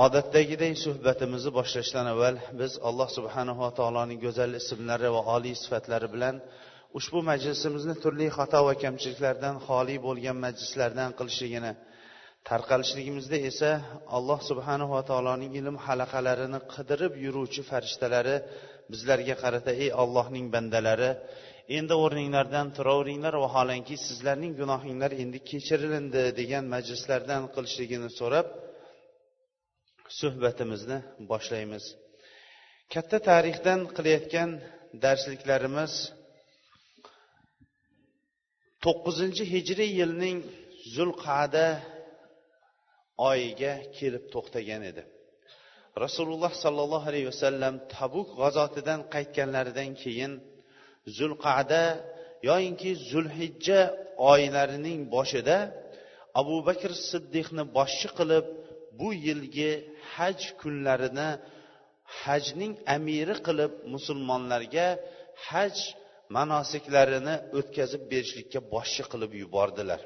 Odatdagidek 0.00 0.74
suhbatimizni 0.84 1.50
boshlashdan 1.58 2.06
avval 2.12 2.36
biz 2.60 2.72
alloh 2.88 3.08
subhanava 3.18 3.68
taoloning 3.78 4.18
go'zal 4.26 4.50
ismlari 4.60 5.08
va 5.16 5.22
oliy 5.34 5.54
sifatlari 5.64 6.08
bilan 6.14 6.34
ushbu 6.98 7.18
majlisimizni 7.30 7.94
turli 8.02 8.26
xato 8.36 8.60
va 8.68 8.74
kamchiliklardan 8.84 9.56
xoli 9.66 9.96
bo'lgan 10.06 10.36
majlislardan 10.44 11.10
qilishligini 11.18 11.72
tarqalishligimizda 12.48 13.38
esa 13.50 13.70
alloh 14.16 14.38
subhanava 14.50 15.00
taoloning 15.10 15.52
ilm 15.60 15.76
halaqalarini 15.86 16.60
qidirib 16.74 17.12
yuruvchi 17.24 17.62
farishtalari 17.70 18.36
bizlarga 18.92 19.34
qarata 19.42 19.72
ey 19.84 19.90
ollohning 20.02 20.46
bandalari 20.54 21.10
endi 21.78 21.94
o'rninglardan 22.04 22.66
turaveringlar 22.76 23.34
vaholanki 23.44 23.94
sizlarning 24.06 24.52
gunohinglar 24.60 25.12
endi 25.22 25.38
kechirilindi 25.50 26.22
degan 26.40 26.64
majlislardan 26.74 27.42
qilishligini 27.54 28.10
so'rab 28.20 28.48
suhbatimizni 30.18 30.98
boshlaymiz. 31.30 31.84
Katta 32.92 33.18
tarixdan 33.28 33.80
qilayotgan 33.96 34.50
darsliklarimiz 35.04 35.92
to'qqizinchi 38.84 39.44
hijriy 39.54 39.90
yilning 40.00 40.38
zulqada 40.94 41.66
oyiga 43.30 43.72
kelib 43.96 44.24
to'xtagan 44.34 44.82
edi. 44.90 45.02
Rasululloh 46.04 46.52
sollallohu 46.64 47.06
alayhi 47.10 47.28
vasallam 47.32 47.74
tabuk 47.94 48.28
g'azotidan 48.40 49.00
qaytganlaridan 49.14 49.90
keyin 50.02 50.32
zulqada 51.18 51.82
yoyinki 52.48 52.90
zulhijja 53.10 53.80
oylarining 54.32 55.00
boshida 55.14 55.56
abu 56.40 56.56
bakr 56.68 56.90
siddiqni 57.10 57.64
boshchi 57.78 58.08
qilib 58.18 58.46
bu 58.98 59.08
yilgi 59.26 59.72
haj 60.14 60.38
kunlarini 60.60 61.28
hajning 62.20 62.72
amiri 62.96 63.36
qilib 63.46 63.72
musulmonlarga 63.94 64.86
haj 65.48 65.74
manosiklarini 66.36 67.34
o'tkazib 67.58 68.02
berishlikka 68.12 68.60
boshchi 68.74 69.02
qilib 69.12 69.32
yubordilar. 69.42 70.00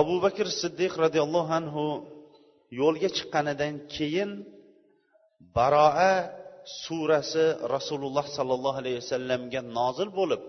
Abu 0.00 0.14
bakr 0.24 0.46
siddiq 0.62 0.92
roziyallohu 1.04 1.52
anhu 1.60 1.84
yo'lga 2.80 3.08
chiqqanidan 3.16 3.74
keyin 3.94 4.30
baroa 5.56 6.12
surasi 6.84 7.46
rasululloh 7.74 8.26
sollallohu 8.36 8.78
alayhi 8.82 8.98
vasallamga 9.02 9.60
nozil 9.78 10.08
bo'lib 10.18 10.42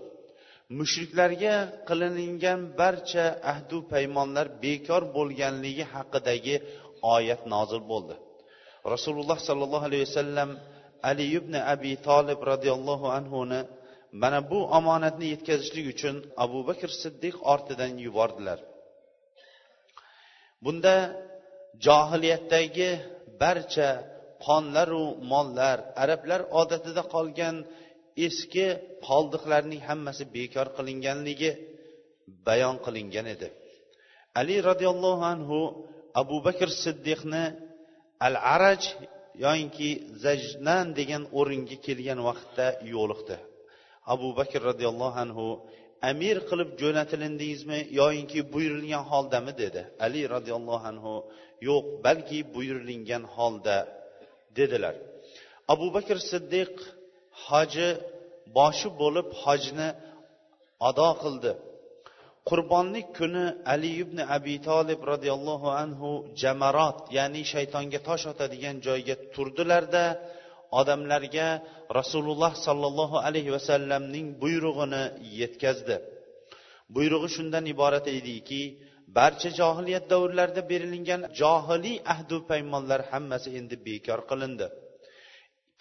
mushriklarga 0.78 1.54
qilingan 1.88 2.60
barcha 2.80 3.26
ahdu 3.52 3.78
paymonlar 3.92 4.46
bekor 4.64 5.02
bo'lganligi 5.16 5.84
haqidagi 5.94 6.56
oyat 7.14 7.42
nozil 7.54 7.82
bo'ldi. 7.92 8.14
Rasululloh 8.94 9.38
sollallohu 9.48 9.84
alayhi 9.88 10.04
vasallam 10.08 10.50
ali 11.10 11.24
ibn 11.38 11.54
abi 11.74 11.92
tolib 12.08 12.40
roziyallohu 12.50 13.06
anhuni 13.18 13.60
mana 14.22 14.40
bu 14.50 14.58
omonatni 14.78 15.26
yetkazishlik 15.34 15.86
uchun 15.94 16.16
abu 16.44 16.58
bakr 16.68 16.90
siddiq 17.02 17.34
ortidan 17.52 17.92
yubordilar. 18.06 18.58
Bunda 20.64 20.94
johiliyatdagi 21.86 22.90
barcha 23.42 23.88
qonlaru 24.46 25.04
mollar 25.32 25.78
arablar 26.02 26.40
odatida 26.60 27.02
qolgan 27.14 27.56
eski 28.26 28.66
qoldiqlarning 29.06 29.82
hammasi 29.88 30.24
bekor 30.36 30.66
qilinganligi 30.76 31.50
bayon 32.46 32.76
qilingan 32.84 33.26
edi. 33.34 33.48
Ali 34.40 34.56
roziyallohu 34.70 35.24
anhu 35.34 35.60
abu 36.22 36.36
bakr 36.46 36.68
siddiqni 36.84 37.44
al 38.26 38.36
araj 38.54 38.82
yoinki 39.44 39.90
zajnan 40.24 40.86
degan 40.98 41.22
o'ringa 41.38 41.76
kelgan 41.86 42.20
vaqtda 42.28 42.66
yo'liqdi. 42.94 43.36
Abu 44.14 44.28
bakr 44.38 44.60
roziyallohu 44.70 45.18
anhu 45.24 45.46
amir 46.10 46.36
qilib 46.48 46.70
jo'natilindingizmi 46.82 47.80
yoyinki 48.00 48.40
buyurilgan 48.52 49.04
holdami? 49.10 49.52
dedi. 49.62 49.82
Ali 50.04 50.22
roziyallohu 50.34 50.84
anhu 50.92 51.14
yo'q 51.68 51.86
balki 52.04 52.38
buyurilingan 52.54 53.24
holda 53.34 53.76
dedilar. 54.58 54.94
Abu 55.72 55.86
bakr 55.96 56.16
siddiq 56.30 56.72
hoji 57.46 57.88
boshi 58.56 58.88
bo'lib 59.00 59.28
hojni 59.42 59.88
ado 60.88 61.10
qildi. 61.22 61.52
Qurbonlik 62.48 63.08
kuni 63.18 63.44
ali 63.72 63.90
ibn 64.02 64.18
abi 64.36 64.56
tolib 64.68 65.00
roziyallohu 65.12 65.68
anhu 65.82 66.10
jamarot 66.42 66.98
ya'ni 67.16 67.42
shaytonga 67.52 68.00
tosh 68.08 68.24
otadigan 68.32 68.76
joyga 68.86 69.14
turdilarda 69.34 70.04
odamlarga 70.80 71.48
rasululloh 71.98 72.52
sollallohu 72.66 73.16
alayhi 73.26 73.50
vasallamning 73.56 74.26
buyrug'ini 74.42 75.02
yetkazdi. 75.40 75.96
Buyrug'i 76.94 77.28
shundan 77.36 77.64
iborat 77.74 78.06
ediki 78.18 78.62
barcha 79.18 79.50
johiliyat 79.60 80.04
davrlarida 80.12 80.62
berilingan 80.72 81.22
johiliy 81.40 81.96
ahdu 82.14 82.36
paymonlar 82.50 83.00
hammasi 83.10 83.48
endi 83.58 83.76
bekor 83.86 84.20
qilindi. 84.30 84.66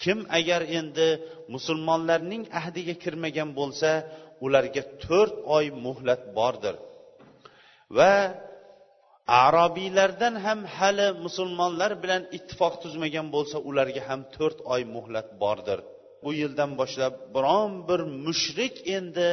Kim 0.03 0.19
agar 0.39 0.61
endi 0.79 1.07
musulmonlarning 1.53 2.43
ahdiga 2.59 2.95
kirmagan 3.03 3.49
bo'lsa 3.59 3.89
ularga 4.45 4.83
to'rt 5.03 5.35
oy 5.57 5.65
muhlat 5.85 6.21
bordir. 6.37 6.75
Va 7.97 8.13
arobiylardan 9.45 10.35
ham 10.45 10.59
hali 10.77 11.07
musulmonlar 11.25 11.91
bilan 12.03 12.23
ittifoq 12.37 12.73
tuzmagan 12.83 13.27
bo'lsa 13.35 13.57
ularga 13.69 14.01
ham 14.09 14.21
to'rt 14.35 14.57
oy 14.73 14.81
muhlat 14.95 15.27
bordir. 15.43 15.79
Bu 16.23 16.29
yildan 16.41 16.71
boshlab 16.79 17.13
biron 17.35 17.71
bir 17.89 18.01
mushrik 18.25 18.75
endi 18.97 19.29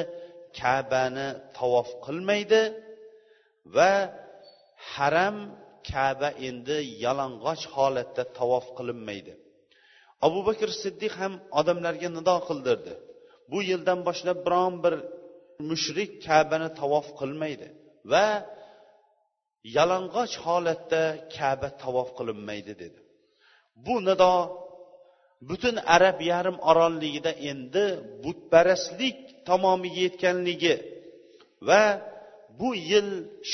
kabani 0.60 1.28
tavof 1.58 1.88
qilmaydi 2.04 2.62
va 3.76 3.92
haram 4.92 5.36
kaba 5.90 6.30
endi 6.48 6.76
yalang'och 7.04 7.62
holatda 7.74 8.22
tavof 8.38 8.66
qilinmaydi. 8.78 9.32
Abu 10.26 10.40
bakr 10.48 10.68
siddiq 10.82 11.12
ham 11.20 11.34
odamlarga 11.60 12.08
nido 12.18 12.36
qildirdi. 12.48 12.92
Bu 13.50 13.58
yildan 13.70 14.00
boshlab 14.08 14.38
biron 14.46 14.74
bir 14.84 14.94
mushrik 15.70 16.10
kabani 16.26 16.68
tavof 16.80 17.06
qilmaydi 17.20 17.66
va 18.12 18.26
yalang'och 19.76 20.34
holatda 20.44 21.02
kaba 21.36 21.68
tavof 21.82 22.08
qilinmaydi 22.18 22.72
dedi. 22.82 23.00
Bu 23.86 23.94
nido 24.08 24.34
butun 25.48 25.76
arab 25.96 26.18
yarim 26.30 26.58
orolligida 26.70 27.32
endi 27.50 27.84
butparastlik 28.24 29.18
tamomiga 29.48 30.00
yetganligi 30.06 30.74
va 31.68 31.82
bu 32.60 32.68
yil 32.90 33.08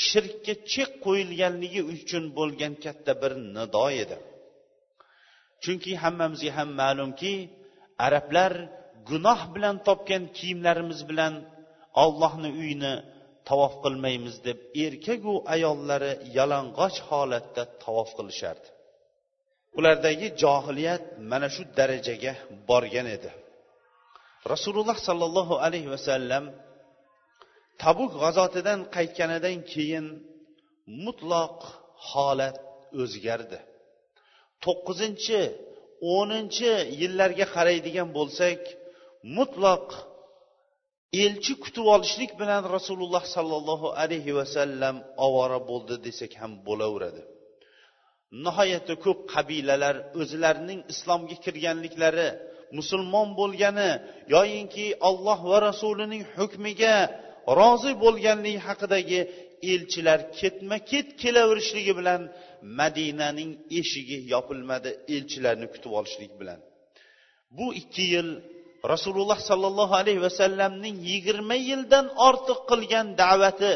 shirkka 0.05 0.53
chek 0.71 0.91
qo'yilganligi 1.05 1.81
uchun 1.95 2.23
bo'lgan 2.37 2.73
katta 2.83 3.11
bir 3.21 3.31
nido 3.55 3.85
edi. 4.03 4.17
Chunki 5.63 5.91
hammamizga 6.03 6.51
ham 6.57 6.69
ma'lumki 6.81 7.33
arablar 8.05 8.53
gunoh 9.09 9.41
bilan 9.55 9.75
topgan 9.87 10.23
kiyimlarimiz 10.37 11.01
bilan 11.09 11.33
ollohni 12.03 12.49
uyini 12.61 12.93
tavof 13.49 13.73
qilmaymiz 13.83 14.35
deb 14.47 14.57
erkaku 14.85 15.33
ayollari 15.55 16.11
yalang'och 16.37 16.97
holatda 17.09 17.63
tavof 17.83 18.09
qilishardi. 18.17 18.67
Ulardagi 19.77 20.27
johiliyat 20.43 21.03
mana 21.31 21.47
shu 21.55 21.61
darajaga 21.77 22.33
borgan 22.69 23.07
edi. 23.17 23.31
Rasululloh 24.53 24.97
sollallohu 25.07 25.55
alayhi 25.65 25.89
vasallam 25.95 26.45
tabuk 27.83 28.11
g'azotidan 28.23 28.79
qaytganidan 28.95 29.57
keyin 29.71 30.05
mutloq 31.05 31.57
holat 32.09 32.57
o'zgardi. 33.01 33.59
To'qqizinchi 34.63 35.41
o'ninchi 36.15 36.71
yillarga 37.01 37.45
qaraydigan 37.55 38.09
bo'lsak 38.17 38.59
mutloq 39.37 39.87
elchi 41.23 41.53
kutib 41.63 41.85
olishlik 41.95 42.31
bilan 42.41 42.63
rasululloh 42.75 43.23
sollallohu 43.35 43.87
alayhi 44.03 44.31
vasallam 44.39 44.95
ovora 45.25 45.59
bo'ldi 45.69 45.95
desak 46.05 46.31
ham 46.41 46.51
bo'laveradi. 46.67 47.21
Nihoyatda 48.45 48.95
ko'p 49.05 49.19
qabilalar 49.33 49.95
o'zlarining 50.21 50.79
islomga 50.93 51.35
kirganliklari 51.45 52.29
musulmon 52.77 53.27
bo'lgani 53.39 53.89
yoyinki 54.35 54.87
olloh 55.09 55.39
va 55.51 55.57
rasulining 55.67 56.23
hukmiga 56.37 56.95
rozi 57.59 57.91
bo'lganligi 58.03 58.59
haqidagi 58.67 59.19
elchilar 59.73 60.19
ketma 60.39 60.77
ket 60.91 61.07
kelaverishligi 61.21 61.93
bilan 61.99 62.21
madinaning 62.79 63.51
eshigi 63.79 64.17
yopilmadi 64.33 64.89
elchilarni 65.15 65.67
kutib 65.73 65.91
olishlik 65.99 66.33
bilan. 66.41 66.59
Bu 67.57 67.65
ikki 67.81 68.03
yil 68.13 68.29
rasululloh 68.93 69.39
sollallohu 69.49 69.93
alayhi 70.01 70.21
vasallamning 70.27 70.95
yigirma 71.11 71.57
yildan 71.69 72.05
ortiq 72.27 72.59
qilgan 72.69 73.07
da'vati 73.21 73.73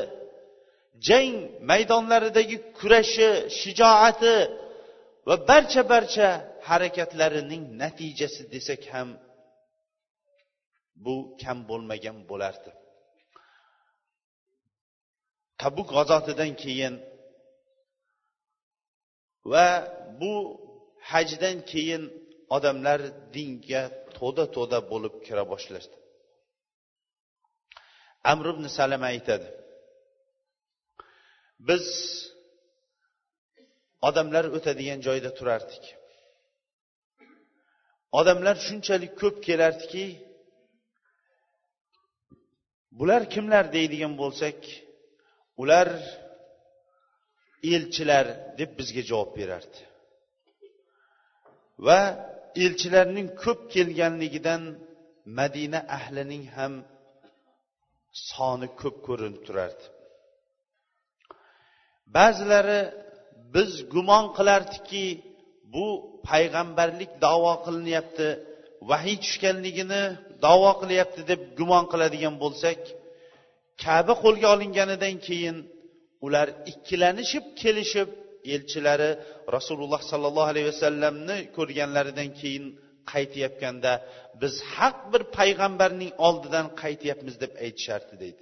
jang 1.08 1.36
maydonlaridagi 1.70 2.58
kurashi 2.80 3.30
shijoati 3.60 4.36
va 5.28 5.36
barcha 5.50 5.82
barcha 5.94 6.28
harakatlarining 6.70 7.64
natijasi 7.82 8.42
desak 8.54 8.82
ham 8.94 9.10
bu 11.04 11.16
kam 11.42 11.58
bo'lmagan 11.70 12.18
bo'lardi. 12.30 12.72
Tabuk 15.62 15.88
g'azotidan 15.96 16.52
keyin 16.64 16.94
va 19.52 19.68
bu 20.20 20.34
hajdan 21.12 21.58
keyin 21.72 22.04
odamlar 22.56 23.00
dinga 23.36 23.84
to'da 24.18 24.46
to'da 24.56 24.80
bo'lib 24.92 25.16
kira 25.26 25.44
boshlashdi. 25.52 25.96
Amr 28.32 28.46
ibn 28.54 28.66
salama 28.78 29.08
aytadi 29.14 29.48
biz 31.68 31.86
odamlar 34.08 34.46
o'tadigan 34.58 35.00
joyda 35.08 35.30
turardik. 35.38 35.84
Odamlar 38.20 38.56
shunchalik 38.68 39.14
ko'p 39.22 39.36
kelardiki 39.48 40.06
bular 43.00 43.22
kimlar 43.34 43.66
deydigan 43.76 44.14
bo'lsak 44.22 44.60
ular 45.62 45.90
elchilar 47.74 48.26
deb 48.60 48.72
bizga 48.80 49.04
javob 49.10 49.32
berardi. 49.40 49.80
Va 51.86 52.00
elchilarning 52.64 53.28
ko'p 53.44 53.60
kelganligidan 53.74 54.62
madina 55.38 55.80
ahlining 55.98 56.46
ham 56.58 56.74
soni 58.30 58.68
ko'p 58.82 58.98
ko'rinib 59.08 59.42
turardi. 59.48 59.86
Ba'zilari 62.16 62.82
biz 63.56 63.72
gumon 63.94 64.26
qilardikki 64.38 65.06
bu 65.74 65.88
payg'ambarlik 66.30 67.12
davo 67.26 67.54
qilinyapti 67.66 68.28
vahiy 68.90 69.18
tushganligini 69.24 70.04
davo 70.46 70.72
qilyapti 70.82 71.22
deb 71.32 71.42
gumon 71.58 71.86
qiladigan 71.92 72.36
bo'lsak 72.44 72.80
kaba 73.84 74.14
qo'lga 74.24 74.48
olinganidan 74.56 75.16
keyin 75.28 75.58
ular 76.26 76.48
ikkilanishib 76.72 77.46
kelishib 77.62 78.10
elchilari 78.56 79.12
rasululloh 79.56 80.02
sollallohu 80.12 80.50
alayhi 80.54 80.70
vasallamni 80.74 81.38
ko'rganlaridan 81.58 82.30
keyin 82.40 82.66
qaytayotganda 83.12 83.94
biz 84.42 84.54
haq 84.76 84.98
bir 85.12 85.22
payg'ambarning 85.38 86.12
oldidan 86.28 86.66
qaytyapmiz 86.82 87.36
deb 87.44 87.54
aytishardi 87.66 88.16
deydi. 88.24 88.42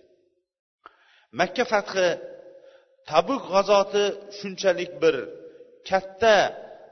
Makka 1.40 1.64
fathi 1.74 2.08
tabuk 3.12 3.44
g'azoti 3.54 4.06
shunchalik 4.38 4.92
bir 5.04 5.16
katta 5.90 6.36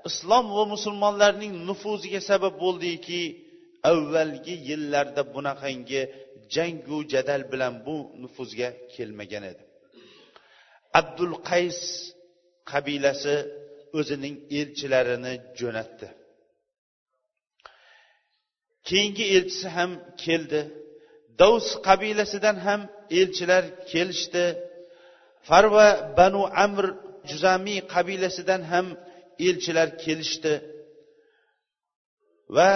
islom 0.09 0.45
va 0.57 0.63
musulmonlarning 0.74 1.53
nufuziga 1.69 2.21
sabab 2.30 2.53
bo'ldiki 2.63 3.21
avvalgi 3.91 4.56
yillarda 4.69 5.21
bunaqangi 5.36 6.01
jangu 6.56 6.98
jadal 7.14 7.42
bilan 7.52 7.74
bu 7.86 7.98
nufuzga 8.22 8.70
kelmagan 8.94 9.44
edi. 9.52 9.64
Abdul 11.00 11.34
qays 11.50 11.80
qabilasi 12.72 13.36
o'zining 14.00 14.36
elchilarini 14.60 15.34
jo'natdi. 15.60 16.08
Keyingi 18.88 19.26
elchisi 19.36 19.68
ham 19.78 19.92
keldi. 20.24 20.62
Davs 21.42 21.68
qabilasidan 21.88 22.58
ham 22.66 22.82
elchilar 23.20 23.64
kelishdi. 23.92 24.46
Farva 25.48 25.88
banu 26.18 26.44
amr 26.66 26.86
juzamiy 27.30 27.80
qabilasidan 27.94 28.62
ham 28.72 28.88
elchilar 29.48 29.90
kelishdi. 30.04 30.54
Va 32.56 32.72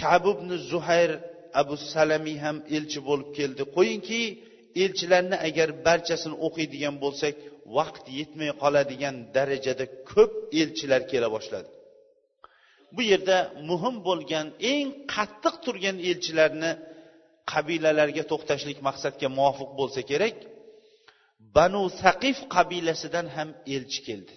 kabubni 0.00 0.56
zuhayr 0.70 1.10
abu 1.60 1.74
salamiy 1.92 2.38
ham 2.44 2.56
elchi 2.76 3.00
bo'lib 3.08 3.30
keldi. 3.38 3.62
Qo'yingki 3.76 4.20
elchilarni 4.84 5.36
agar 5.48 5.68
barchasini 5.86 6.36
o'qiydigan 6.46 6.94
bo'lsak 7.04 7.34
vaqt 7.76 8.04
yetmay 8.18 8.50
qoladigan 8.62 9.16
darajada 9.36 9.84
ko'p 10.10 10.32
elchilar 10.60 11.02
kela 11.10 11.28
boshladi. 11.36 11.68
Bu 12.94 13.02
yerda 13.12 13.36
muhim 13.70 13.96
bo'lgan 14.08 14.46
eng 14.72 14.86
qattiq 15.14 15.54
turgan 15.64 15.96
elchilarni 16.10 16.70
qabilalarga 17.52 18.24
to'xtashlik 18.30 18.78
maqsadga 18.88 19.28
muvofiq 19.38 19.70
bo'lsa 19.80 20.00
kerak 20.10 20.36
banu 21.56 21.82
saqif 22.02 22.36
qabilasidan 22.54 23.26
ham 23.36 23.48
elchi 23.74 24.00
keldi. 24.08 24.34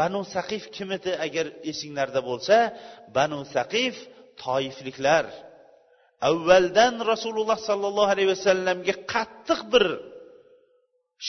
Banu 0.00 0.20
saqif 0.34 0.62
kim 0.76 0.88
edi 0.98 1.10
agar 1.26 1.46
esinglarda 1.70 2.20
bo'lsa 2.30 2.56
banu 3.16 3.38
saqif 3.56 3.94
toifliklar. 4.42 5.26
Avvaldan 6.28 6.94
rasululloh 7.12 7.58
sollallohu 7.68 8.10
alayhi 8.14 8.30
vasallamga 8.34 8.94
qattiq 9.12 9.60
bir 9.72 9.84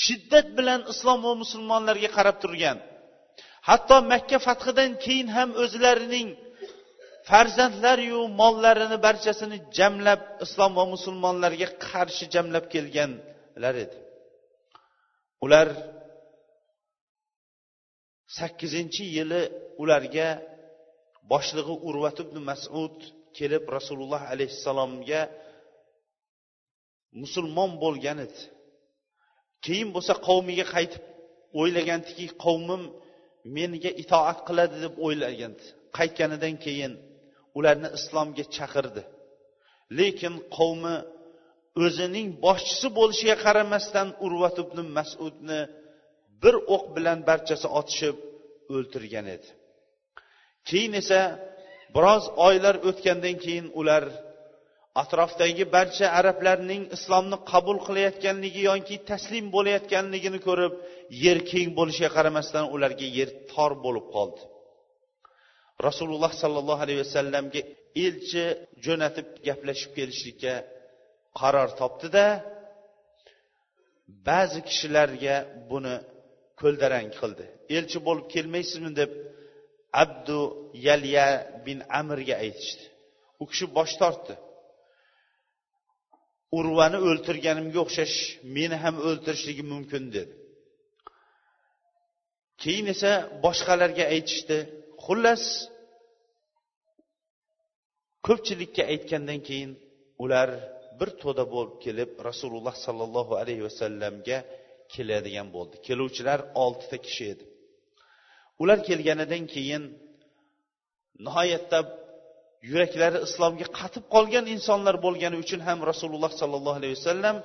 shiddat 0.03 0.47
bilan 0.57 0.81
islom 0.93 1.19
va 1.27 1.33
musulmonlarga 1.43 2.09
qarab 2.17 2.37
turgan. 2.43 2.77
Hatto 3.69 3.97
makka 4.11 4.37
fathidan 4.47 4.91
keyin 5.03 5.27
ham 5.35 5.49
o'zlarining 5.63 6.29
farzandlariyu 7.29 8.21
mollarini 8.41 8.97
barchasini 9.05 9.57
jamlab 9.77 10.21
islom 10.45 10.71
va 10.79 10.85
musulmonlarga 10.95 11.67
qarshi 11.87 12.25
jamlab 12.35 12.65
kelganlar 12.73 13.75
edi. 13.85 13.97
Ular 15.45 15.67
sakkizinchi 18.37 19.03
yili 19.15 19.41
ularga 19.81 20.27
boshlig'i 21.31 21.75
urvat 21.87 22.17
ibn 22.25 22.37
masud 22.49 22.97
kelib 23.37 23.63
rasululloh 23.77 24.21
alayhissalomga 24.33 25.21
musulmon 27.21 27.71
bo'lgan 27.83 28.17
edi. 28.25 28.41
Keyin 29.65 29.89
bo'lsa 29.95 30.13
qavmiga 30.27 30.65
qaytib 30.75 31.03
o'ylagandiki 31.59 32.25
qavmim 32.45 32.83
menga 33.55 33.91
itoat 34.03 34.39
qiladi 34.47 34.75
deb 34.85 34.93
o'ylagan 35.05 35.53
qaytganidan 35.97 36.55
keyin 36.65 36.93
ularni 37.57 37.89
islomga 37.97 38.45
chaqirdi. 38.55 39.03
Lekin 39.99 40.35
qavmi 40.57 40.95
o'zining 41.85 42.27
boshchisi 42.45 42.87
bo'lishiga 42.97 43.35
qaramasdan 43.45 44.07
urvat 44.25 44.57
ibn 44.63 44.77
masudni 44.97 45.61
bir 46.43 46.55
o'q 46.75 46.83
bilan 46.95 47.19
barchasi 47.29 47.67
otishib 47.79 48.17
o'ltirgan 48.75 49.27
edi. 49.35 49.49
Keyin 50.69 50.93
esa 51.01 51.19
biroz 51.95 52.23
oylar 52.47 52.75
o'tgandan 52.89 53.35
keyin 53.45 53.67
ular 53.79 54.03
atrofdagi 55.01 55.63
barcha 55.75 56.05
arablarning 56.19 56.83
islomni 56.95 57.37
qabul 57.51 57.77
qilayotganligi 57.87 58.61
yoki 58.69 58.95
taslim 59.09 59.45
bo'layotganligini 59.55 60.39
ko'rib 60.47 60.73
yer 61.25 61.39
keng 61.51 61.69
bo'lishiga 61.77 62.09
qaramasdan 62.17 62.65
ularga 62.75 63.07
yer 63.19 63.29
tor 63.51 63.71
bo'lib 63.85 64.05
qoldi. 64.15 64.41
Rasululloh 65.87 66.31
sollallohu 66.43 66.81
alayhi 66.85 67.01
vasallamga 67.05 67.61
elchi 68.05 68.45
jo'natib 68.85 69.27
gaplashib 69.47 69.91
kelishlikka 69.97 70.53
qaror 71.39 71.69
topdida 71.81 72.25
ba'zi 74.29 74.59
kishilarga 74.69 75.35
buni 75.71 75.95
ko'ldarang 76.61 77.09
qildi. 77.19 77.45
Elchi 77.77 77.97
bo'lib 78.07 78.25
kelmaysizmi? 78.33 78.91
deb 79.01 79.11
abdu 80.01 80.39
yalya 80.87 81.27
bin 81.65 81.79
amirga 81.99 82.35
aytishdi. 82.45 82.83
U 83.41 83.43
kishi 83.51 83.65
bosh 83.77 83.93
tortdi. 84.01 84.33
Urvani 86.57 86.99
o'ltirganimga 87.09 87.79
o'xshash 87.85 88.17
meni 88.55 88.77
ham 88.83 88.95
o'ltirishligi 89.07 89.63
mumkin 89.73 90.03
dedi. 90.15 90.33
Keyin 92.61 92.87
esa 92.93 93.11
boshqalarga 93.45 94.05
aytishdi. 94.15 94.57
Xullas 95.05 95.43
ko'pchilikka 98.27 98.83
aytgandan 98.93 99.39
keyin 99.47 99.71
ular 100.23 100.49
bir 100.99 101.09
to'da 101.21 101.43
bo'lib 101.53 101.75
kelib 101.85 102.11
rasululloh 102.29 102.75
sollallohu 102.85 103.33
alayhi 103.41 103.63
vasallamga 103.67 104.37
keladigan 104.93 105.47
bo'ldi. 105.55 105.75
Keluvchilar 105.87 106.39
oltita 106.63 106.97
kishi 107.05 107.23
edi. 107.33 107.45
Ular 108.63 108.79
kelganidan 108.87 109.43
keyin 109.53 109.83
nihoyatda 111.25 111.79
yuraklari 112.69 113.19
islomga 113.27 113.67
qatib 113.79 114.03
qolgan 114.15 114.45
insonlar 114.55 114.95
bo'lgani 115.05 115.37
uchun 115.43 115.61
ham 115.67 115.79
rasululloh 115.91 116.31
sollallohu 116.41 116.77
alayhi 116.79 116.95
vasallam 116.99 117.37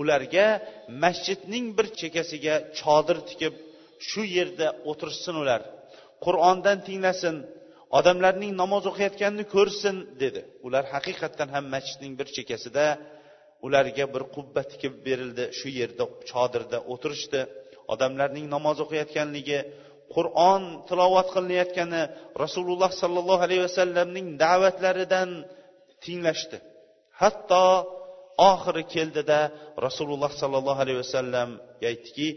ularga 0.00 0.46
masjidning 1.04 1.66
bir 1.76 1.86
chekkasiga 2.00 2.54
chodir 2.80 3.18
tikib 3.28 3.54
shu 4.08 4.22
yerda 4.36 4.66
o'tirishsin 4.90 5.34
ular 5.42 5.60
qur'ondan 6.24 6.78
tinglasin 6.88 7.36
odamlarning 7.98 8.52
namoz 8.62 8.84
o'qiyotganini 8.90 9.44
ko'rsin 9.54 9.96
dedi. 10.22 10.40
Ular 10.66 10.84
haqiqatdan 10.94 11.48
ham 11.54 11.64
masjidning 11.74 12.14
bir 12.20 12.28
chekkasida 12.36 12.86
ularga 13.66 14.04
bir 14.14 14.22
qubba 14.34 14.62
tikib 14.72 14.94
berildi 15.06 15.44
shu 15.58 15.68
yerda 15.80 16.04
chodirda 16.30 16.78
o'tirishdi. 16.92 17.40
Odamlarning 17.94 18.46
namoz 18.54 18.78
o'qiyotganligi 18.84 19.58
qur'on 20.14 20.62
tilovat 20.88 21.28
qilinayotgani 21.34 22.02
rasululloh 22.44 22.90
sollallohu 23.02 23.42
alayhi 23.46 23.62
vasallamning 23.68 24.26
da'vatlaridan 24.44 25.30
tinglashdi. 26.04 26.58
Hatto 27.20 27.64
oxiri 28.52 28.84
keldida 28.94 29.40
rasululloh 29.86 30.32
sollallohu 30.40 30.80
alayhi 30.84 31.00
vasallam 31.04 31.48
aytdiki 31.90 32.28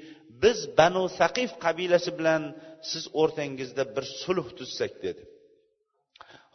biz 0.43 0.59
banu 0.79 1.03
saqif 1.19 1.49
qabilasi 1.65 2.11
bilan 2.19 2.43
siz 2.91 3.03
o'rtangizda 3.21 3.83
bir 3.95 4.05
sulh 4.21 4.47
tuzsak 4.57 4.93
dedi. 5.05 5.23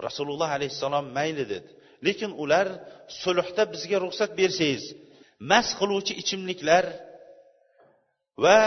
Rasululloh 0.06 0.50
alayhissalom 0.58 1.06
mayli 1.18 1.44
dedi. 1.54 1.70
Lekin 2.06 2.30
ular 2.42 2.66
sulhda 3.22 3.62
bizga 3.74 3.98
ruxsat 4.04 4.30
bersangiz 4.40 4.84
mast 5.50 5.72
qiluvchi 5.80 6.12
ichimliklar 6.22 6.84
va 8.44 8.60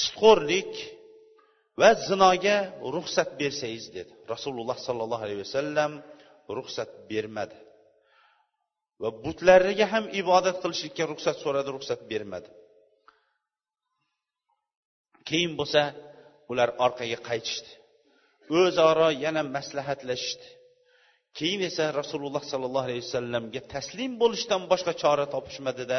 sutxo'rlik 0.00 0.72
va 1.80 1.90
zinoga 2.08 2.56
ruxsat 2.94 3.30
bersangiz 3.40 3.86
dedi. 3.96 4.12
Rasululloh 4.32 4.78
sollallohu 4.86 5.22
alayhi 5.26 5.42
vasallam 5.46 5.92
ruxsat 6.58 6.90
bermadi. 7.10 7.56
Va 9.02 9.10
butlariga 9.24 9.86
ham 9.92 10.04
ibodat 10.20 10.56
qilishlikka 10.62 11.04
ruxsat 11.12 11.36
so'radi 11.44 11.70
ruxsat 11.76 12.00
bermadi. 12.10 12.50
Keyin 15.28 15.52
bo'lsa 15.60 15.82
ular 16.50 16.68
orqaga 16.86 17.18
qaytishdi. 17.28 17.70
O'zaro 18.60 19.08
yana 19.24 19.42
maslahatlashishdi. 19.56 20.46
Keyin 21.38 21.60
esa 21.70 21.84
rasululloh 22.00 22.42
sollallohu 22.52 22.86
alayhi 22.88 23.02
vasallamga 23.06 23.60
taslim 23.74 24.12
bo'lishdan 24.22 24.62
boshqa 24.72 24.92
chora 25.02 25.26
topishmadida 25.34 25.98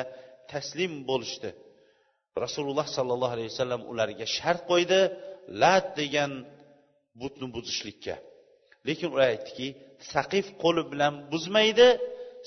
taslim 0.53 0.93
bo'lishdi. 1.09 1.49
Rasululloh 2.45 2.87
sollallohu 2.97 3.33
alayhi 3.35 3.51
vasallam 3.53 3.81
ularga 3.91 4.25
shart 4.37 4.61
qo'ydi. 4.71 5.01
Lat 5.61 5.87
degan 5.99 6.31
butni 7.21 7.47
buzishlikka. 7.55 8.15
Lekin 8.87 9.07
ular 9.13 9.27
aytdiki 9.33 9.67
saqif 10.13 10.45
qo'li 10.63 10.83
bilan 10.91 11.13
buzmaydi 11.31 11.87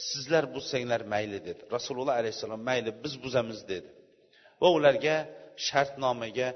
sizlar 0.08 0.44
buzsanglar 0.54 1.02
mayli 1.12 1.38
dedi. 1.48 1.62
Rasululloh 1.76 2.14
alayhissalom 2.20 2.62
mayli 2.70 2.90
biz 3.04 3.14
buzamiz 3.24 3.60
dedi. 3.72 3.88
Va 4.60 4.68
ularga 4.78 5.16
shartnomaga 5.66 6.48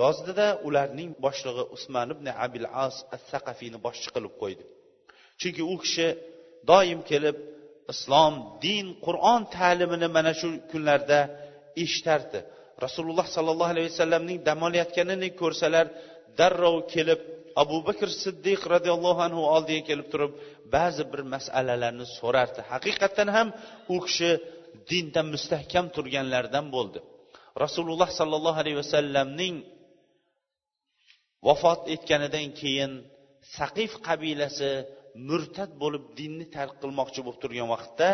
yozdida 0.00 0.46
ularning 0.66 1.10
boshlig'i 1.24 1.64
usmon 1.76 2.08
ibn 2.14 2.26
abil 2.44 2.64
as 2.84 2.96
as 3.14 3.22
saqafiyni 3.32 3.78
boshchi 3.86 4.08
qilib 4.14 4.34
qo'ydi. 4.42 4.64
Chunki 5.40 5.62
u 5.72 5.74
kishi 5.84 6.08
doim 6.70 7.00
kelib 7.10 7.36
islom 7.92 8.34
din 8.64 8.86
qur'on 9.06 9.42
ta'limini 9.56 10.08
mana 10.16 10.32
shu 10.40 10.48
kunlarda 10.72 11.18
eshitardi. 11.84 12.38
Rasululloh 12.84 13.26
sollallohu 13.36 13.72
alayhi 13.74 13.88
vasallamning 13.92 14.38
dam 14.48 14.60
olayotganini 14.68 15.28
ko'rsalar 15.40 15.86
darrov 16.38 16.76
kelib 16.92 17.20
abu 17.62 17.76
bakr 17.88 18.08
siddiq 18.22 18.60
roziyallohu 18.74 19.20
anhu 19.28 19.42
oldiga 19.54 19.82
kelib 19.90 20.08
turib 20.12 20.32
ba'zi 20.74 21.02
bir 21.12 21.20
masalalarni 21.34 22.06
so'rardi. 22.18 22.60
Haqiqatdan 22.72 23.28
ham 23.36 23.48
u 23.94 23.96
kishi 24.06 24.30
dinda 24.90 25.20
mustahkam 25.32 25.86
turganlardan 25.96 26.66
bo'ldi. 26.76 26.98
Rasululloh 27.64 28.08
sollallohu 28.18 28.58
alayhi 28.62 28.78
vasallamning 28.82 29.54
vafot 31.46 31.80
etganidan 31.94 32.48
keyin 32.60 32.92
saqif 33.56 33.92
qabilasi 34.08 34.70
murtad 35.28 35.70
bo'lib 35.82 36.04
dinni 36.18 36.46
tark 36.56 36.74
qilmoqchi 36.82 37.20
bo'lib 37.24 37.40
turgan 37.44 37.68
vaqtda 37.74 38.10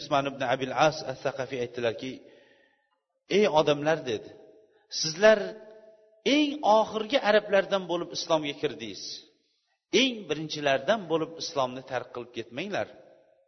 usmon 0.00 0.24
ibn 0.30 0.42
abil 0.54 0.72
as 0.86 0.96
as 1.10 1.18
saqafiy 1.26 1.58
aytdilarki 1.64 2.12
ey 3.36 3.44
odamlar 3.60 3.98
dedi 4.10 4.30
sizlar 5.00 5.38
eng 6.36 6.50
oxirgi 6.78 7.18
arablardan 7.28 7.82
bo'lib 7.90 8.10
islomga 8.16 8.54
kirdingiz. 8.62 9.02
Eng 10.02 10.14
birinchilardan 10.28 11.00
bo'lib 11.10 11.32
islomni 11.42 11.82
tark 11.90 12.08
qilib 12.14 12.32
ketmanglar. 12.36 12.88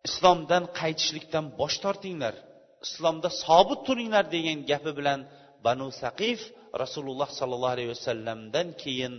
Islomdan 0.09 0.65
qaytishlikdan 0.81 1.47
bosh 1.61 1.77
tortinglar. 1.85 2.35
Islomda 2.87 3.29
sobit 3.45 3.81
turinglar 3.87 4.25
degan 4.37 4.59
gapi 4.71 4.93
bilan 4.99 5.21
banu 5.67 5.87
saqif 6.03 6.41
rasululloh 6.83 7.29
sollallohu 7.39 7.75
alayhi 7.77 7.91
vasallamdan 7.97 8.69
keyin 8.83 9.15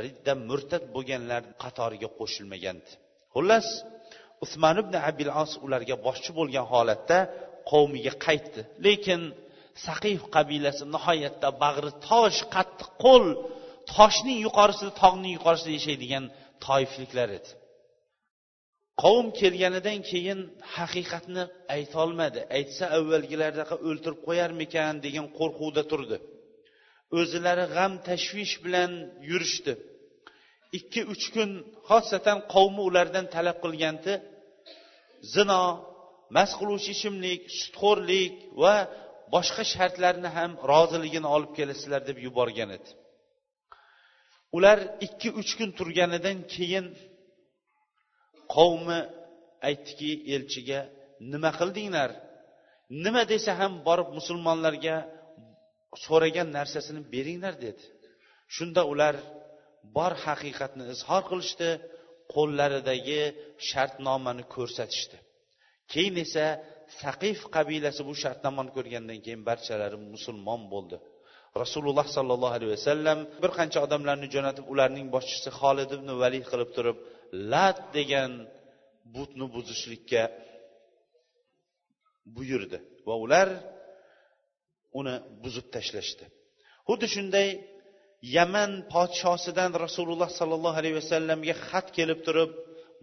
ridda 0.00 0.32
murtad 0.48 0.84
bo'lganlar 0.94 1.42
qatoriga 1.62 2.08
qo'shilmagandi. 2.18 2.90
Xullas 3.34 3.66
usmon 4.44 4.76
ibn 4.82 4.94
abil 5.10 5.30
os 5.42 5.52
ularga 5.64 5.96
boshchi 6.06 6.30
bo'lgan 6.38 6.66
holatda 6.72 7.18
qavmiga 7.70 8.12
qaytdi. 8.26 8.60
Lekin 8.86 9.20
saqif 9.86 10.20
qabilasi 10.34 10.84
nihoyatda 10.94 11.48
bag'ri 11.62 11.90
tosh 12.08 12.40
qattiq 12.54 12.90
qo'l 13.04 13.26
toshning 13.94 14.38
yuqorisida 14.46 14.92
tog'ning 15.02 15.32
yuqorisida 15.38 15.72
yashaydigan 15.78 16.24
toifliklar 16.66 17.28
edi. 17.38 17.50
Qavm 19.02 19.26
kelganidan 19.40 19.98
keyin 20.10 20.40
haqiqatni 20.76 21.44
aytolmadi. 21.76 22.40
Aytsa 22.58 22.84
avvalgilardaqa 22.98 23.76
o'ltirib 23.88 24.20
qo'yarmikan 24.26 24.94
degan 25.06 25.26
qo'rquvda 25.38 25.82
turdi. 25.90 26.16
O'zilari 27.18 27.66
g'am 27.76 27.92
tashvish 28.08 28.54
bilan 28.64 28.92
yurishdi. 29.30 29.72
Ikki 30.78 31.00
uch 31.12 31.26
kun 31.34 31.50
xosatan 31.88 32.38
qavmi 32.54 32.82
ulardan 32.88 33.26
talab 33.34 33.58
qilgandi. 33.64 34.14
Zino 35.34 35.62
mast 36.36 36.54
qiluvchi 36.60 36.90
ichimlik 36.96 37.40
sutxo'rlik 37.60 38.34
va 38.62 38.74
boshqa 39.34 39.62
shartlarni 39.74 40.30
ham 40.36 40.52
roziligini 40.70 41.28
olib 41.36 41.52
kelasizlar 41.58 42.02
deb 42.08 42.18
yuborgan 42.26 42.70
edi. 42.76 42.90
Ular 44.56 44.78
ikki 45.06 45.28
uch 45.40 45.52
kun 45.58 45.70
turganidan 45.78 46.38
keyin 46.54 46.86
qavmi 48.54 49.00
aytdiki 49.68 50.10
elchiga 50.34 50.80
nima 51.32 51.50
qildinglar? 51.60 52.10
Nima 53.04 53.22
desa 53.32 53.52
ham 53.60 53.72
borib 53.88 54.08
musulmonlarga 54.18 54.96
so'ragan 56.04 56.48
narsasini 56.58 57.00
beringlar 57.14 57.54
dedi. 57.66 57.82
Shunda 58.54 58.82
ular 58.92 59.14
bor 59.96 60.12
haqiqatni 60.26 60.84
izhor 60.94 61.22
qilishdi 61.30 61.70
qo'llaridagi 62.34 63.22
shartnomani 63.68 64.44
ko'rsatishdi. 64.54 65.16
Keyin 65.92 66.16
esa 66.24 66.46
saqif 67.02 67.38
qabilasi 67.56 68.00
bu 68.08 68.14
shartnomani 68.22 68.70
ko'rgandan 68.76 69.18
keyin 69.24 69.42
barchalari 69.48 69.98
musulmon 70.14 70.62
bo'ldi. 70.74 70.96
Rasululloh 71.62 72.06
sollallohu 72.16 72.54
alayhi 72.58 72.72
vasallam 72.76 73.18
bir 73.42 73.50
qancha 73.58 73.78
odamlarni 73.86 74.28
jo'natib 74.34 74.64
ularning 74.72 75.06
boshchisi 75.14 75.50
xolid 75.60 75.90
ibn 75.96 76.08
valid 76.22 76.44
qilib 76.50 76.70
turib 76.76 76.96
lat 77.52 77.78
degan 77.96 78.30
butni 79.14 79.46
buzishlikka 79.54 80.22
buyurdi 82.36 82.78
va 83.08 83.14
ular 83.24 83.48
uni 85.00 85.14
buzib 85.42 85.66
tashlashdi. 85.74 86.24
Xuddi 86.88 87.06
shunday 87.14 87.48
yaman 88.36 88.70
podshosidan 88.94 89.70
rasululloh 89.84 90.30
sollallohu 90.40 90.76
alayhi 90.80 90.96
vasallamga 91.00 91.54
xat 91.68 91.86
kelib 91.98 92.20
turib 92.26 92.50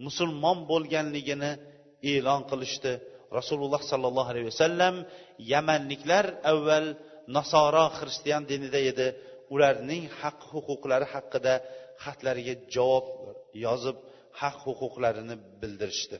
musulmon 0.06 0.58
bo'lganligini 0.70 1.52
e'lon 2.12 2.42
qilishdi. 2.50 2.92
Rasululloh 3.38 3.82
sollallohu 3.90 4.28
alayhi 4.32 4.48
vasallam 4.52 4.94
yamanliklar 5.52 6.24
avval 6.52 6.86
nasoro 7.36 7.86
xristian 7.98 8.42
dinida 8.50 8.80
edi. 8.92 9.08
Ularning 9.54 10.04
haq 10.20 10.38
huquqlari 10.52 11.06
haqida 11.14 11.54
xatlariga 12.04 12.54
javob 12.74 13.06
yozib 13.64 13.96
haq 14.40 14.56
huquqlarini 14.66 15.36
bildirishdi. 15.60 16.16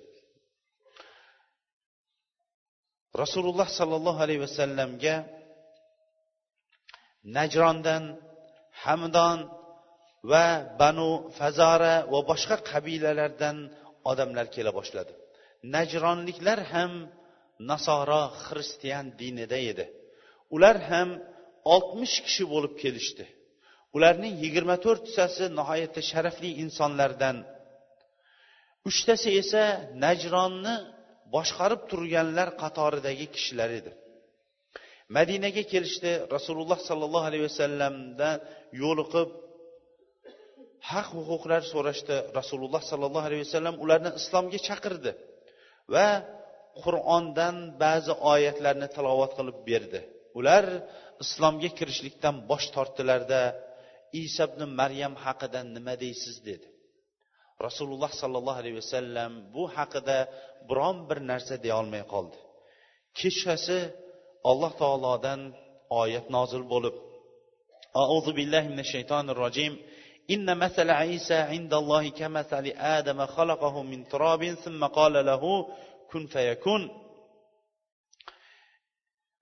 Rasululloh 3.22 3.68
sollallohu 3.78 4.20
alayhi 4.24 4.42
vasallamga 4.46 5.14
najrondan 7.36 8.02
hamdon 8.84 9.38
va 10.30 10.46
banu 10.80 11.10
fazora 11.38 11.94
va 12.12 12.20
boshqa 12.30 12.56
qabilalardan 12.70 13.56
odamlar 14.10 14.46
kela 14.54 14.70
boshladi. 14.78 15.12
Najronliklar 15.76 16.60
ham 16.72 16.92
nasoro 17.70 18.24
xristian 18.46 19.06
dinida 19.20 19.58
edi. 19.70 19.86
Ular 20.54 20.76
ham 20.90 21.08
oltmish 21.74 22.16
kishi 22.26 22.44
bo'lib 22.52 22.74
kelishdi. 22.82 23.24
Ularning 23.96 24.34
yigirma 24.44 24.76
to'rttasi 24.84 25.44
nihoyatda 25.58 26.00
sharafli 26.10 26.50
insonlardan. 26.64 27.36
Uchtasi 28.88 29.30
esa 29.42 29.64
najronni 30.04 30.74
boshqarib 31.34 31.82
turganlar 31.90 32.48
qatoridagi 32.62 33.26
kishilar 33.34 33.70
edi. 33.80 33.92
Madinaga 35.16 35.62
kelishdi 35.72 36.12
rasululloh 36.36 36.78
sollallohu 36.88 37.26
alayhi 37.30 37.44
vasallamdan 37.50 38.36
yo'liqib 38.82 39.28
haq 40.90 41.08
huquqlar 41.16 41.62
so'rashdi. 41.72 42.16
Rasululloh 42.38 42.82
sollallohu 42.90 43.26
alayhi 43.28 43.42
vasallam 43.46 43.74
ularni 43.84 44.10
islomga 44.20 44.58
chaqirdi. 44.68 45.10
Va 45.94 46.08
qur'ondan 46.84 47.56
ba'zi 47.82 48.12
oyatlarni 48.32 48.88
tilovat 48.96 49.32
qilib 49.38 49.58
berdi. 49.68 50.00
Ular 50.38 50.64
islomga 51.24 51.70
kirishlikdan 51.78 52.34
bosh 52.50 52.66
tortdilarda 52.74 53.40
iso 54.22 54.44
ibn 54.48 54.62
maryam 54.80 55.14
haqida 55.24 55.60
nima 55.76 55.94
deysiz 56.04 56.36
dedi. 56.48 56.66
Rasululloh 57.66 58.10
sollallohu 58.20 58.58
alayhi 58.62 58.78
vasallam 58.82 59.32
bu 59.54 59.64
haqida 59.76 60.18
biron 60.68 60.96
bir 61.08 61.18
narsa 61.30 61.54
deyolmay 61.64 62.04
qoldi. 62.12 62.38
Kechasi 63.18 63.78
alloh 64.50 64.72
taolodan 64.82 65.40
oyat 66.02 66.26
nozil 66.36 66.64
bo'lib 66.72 66.96
auzu 68.14 68.30
billahi 68.38 68.68
minash 68.72 68.90
shaytonir 68.94 69.36
rojim. 69.44 69.72
إن 70.33 70.57
مثل 70.57 70.89
عيسى 70.89 71.35
عند 71.35 71.73
الله 71.73 72.09
كمثل 72.09 72.65
آدم 72.67 73.25
خلقه 73.25 73.83
من 73.83 74.07
تراب 74.07 74.43
ثم 74.63 74.85
قال 74.85 75.25
له 75.25 75.43
كن 76.11 76.27
فيكون 76.27 77.03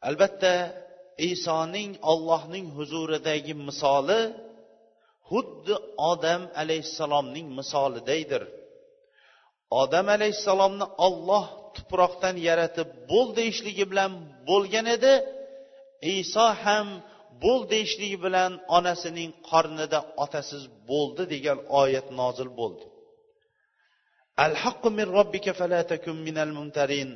albatta 0.10 0.54
isoning 1.32 1.92
ollohning 2.12 2.66
huzuridagi 2.78 3.54
misoli 3.68 4.22
xuddi 5.30 5.76
odam 6.12 6.42
alayhissalomning 6.62 7.48
misolidaydir 7.60 8.44
odam 9.82 10.08
alayhissalomni 10.16 10.86
olloh 11.08 11.46
tuproqdan 11.76 12.36
yaratib 12.50 12.88
bo'l 13.12 13.28
deyishligi 13.40 13.86
bilan 13.92 14.12
bo'lgan 14.50 14.88
edi 14.96 15.14
iso 16.20 16.48
ham 16.64 16.88
bo'l 17.43 17.63
deyishligi 17.73 18.19
bilan 18.27 18.53
onasining 18.77 19.31
qornida 19.51 19.99
otasiz 20.25 20.63
bo'ldi 20.91 21.23
degan 21.35 21.59
oyat 21.81 22.07
nozil 22.21 22.51
bo'ldi. 22.61 22.85
Al 24.45 24.55
min 24.99 25.07
robbika 25.19 25.53
fala 25.61 25.81
minal 26.27 26.53
mumtarin. 26.59 27.11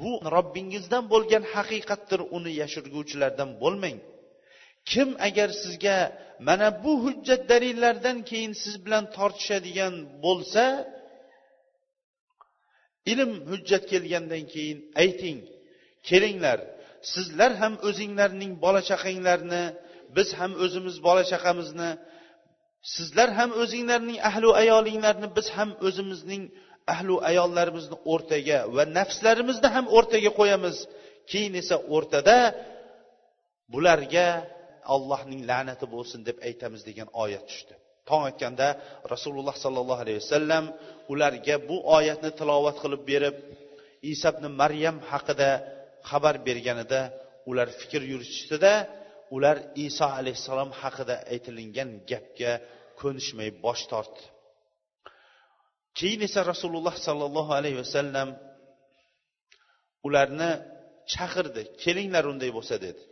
Bu 0.00 0.10
robbingizdan 0.34 1.04
bo'lgan 1.12 1.44
haqiqatdir 1.54 2.20
uni 2.36 2.52
yashirguvchilardan 2.62 3.50
bo'lmang. 3.62 3.98
Kim 4.90 5.08
agar 5.28 5.48
sizga 5.62 5.96
mana 6.48 6.68
bu 6.84 6.92
hujjat 7.04 7.42
dalillardan 7.50 8.18
keyin 8.30 8.52
siz 8.62 8.74
bilan 8.84 9.04
tortishadigan 9.16 9.94
bo'lsa 10.24 10.64
ilm 13.12 13.32
hujjat 13.50 13.84
kelgandan 13.92 14.44
keyin 14.52 14.78
ayting 15.02 15.38
kelinglar 16.08 16.58
sizlar 17.12 17.52
ham 17.60 17.74
o'zinglarning 17.88 18.52
bola 18.64 18.80
chaqanglarni 18.90 19.64
biz 20.16 20.28
ham 20.38 20.52
o'zimiz 20.64 20.96
bola 21.06 21.22
chaqamizni 21.32 21.90
sizlar 22.94 23.28
ham 23.38 23.50
o'zinglarning 23.62 24.18
ahlu 24.30 24.48
ayolinglarni 24.62 25.28
biz 25.36 25.46
ham 25.56 25.70
o'zimizning 25.86 26.42
ahlu 26.94 27.14
ayollarimizni 27.30 27.96
o'rtaga 28.12 28.58
va 28.76 28.82
nafslarimizni 28.98 29.68
ham 29.76 29.86
o'rtaga 29.96 30.30
qo'yamiz. 30.40 30.76
Keyin 31.30 31.54
esa 31.62 31.76
o'rtada 31.94 32.38
bularga 33.72 34.28
allohning 34.94 35.40
la'nati 35.50 35.86
bo'lsin 35.94 36.20
deb 36.28 36.36
aytamiz 36.48 36.80
degan 36.88 37.08
oyat 37.22 37.44
tushdi. 37.50 37.74
Tong 38.08 38.22
otganda 38.30 38.68
rasululloh 39.14 39.56
sollallohu 39.64 40.00
alayhi 40.04 40.20
vasallam 40.22 40.64
ularga 41.12 41.56
bu 41.68 41.76
oyatni 41.96 42.30
tilovat 42.40 42.76
qilib 42.82 43.02
berib 43.10 43.36
isabni 44.12 44.46
ibn 44.50 44.58
maryam 44.62 44.96
haqida 45.10 45.50
xabar 46.08 46.36
berganida 46.46 47.00
ular 47.50 47.68
fikr 47.80 48.02
yurishdida 48.12 48.72
ular 49.36 49.56
iso 49.86 50.06
alayhissalom 50.18 50.70
haqida 50.80 51.14
aytilingan 51.32 51.90
gapga 52.10 52.52
ko'nishmay 53.00 53.50
bosh 53.64 53.84
tortdi. 53.92 54.22
Keyin 55.98 56.20
esa 56.28 56.40
rasululloh 56.52 56.94
sollallohu 57.06 57.52
alayhi 57.58 57.78
vasallam 57.82 58.28
ularni 60.06 60.50
chaqirdi 61.12 61.62
kelinglar 61.82 62.24
unday 62.32 62.50
bo'lsa 62.56 62.76
dedi. 62.86 63.02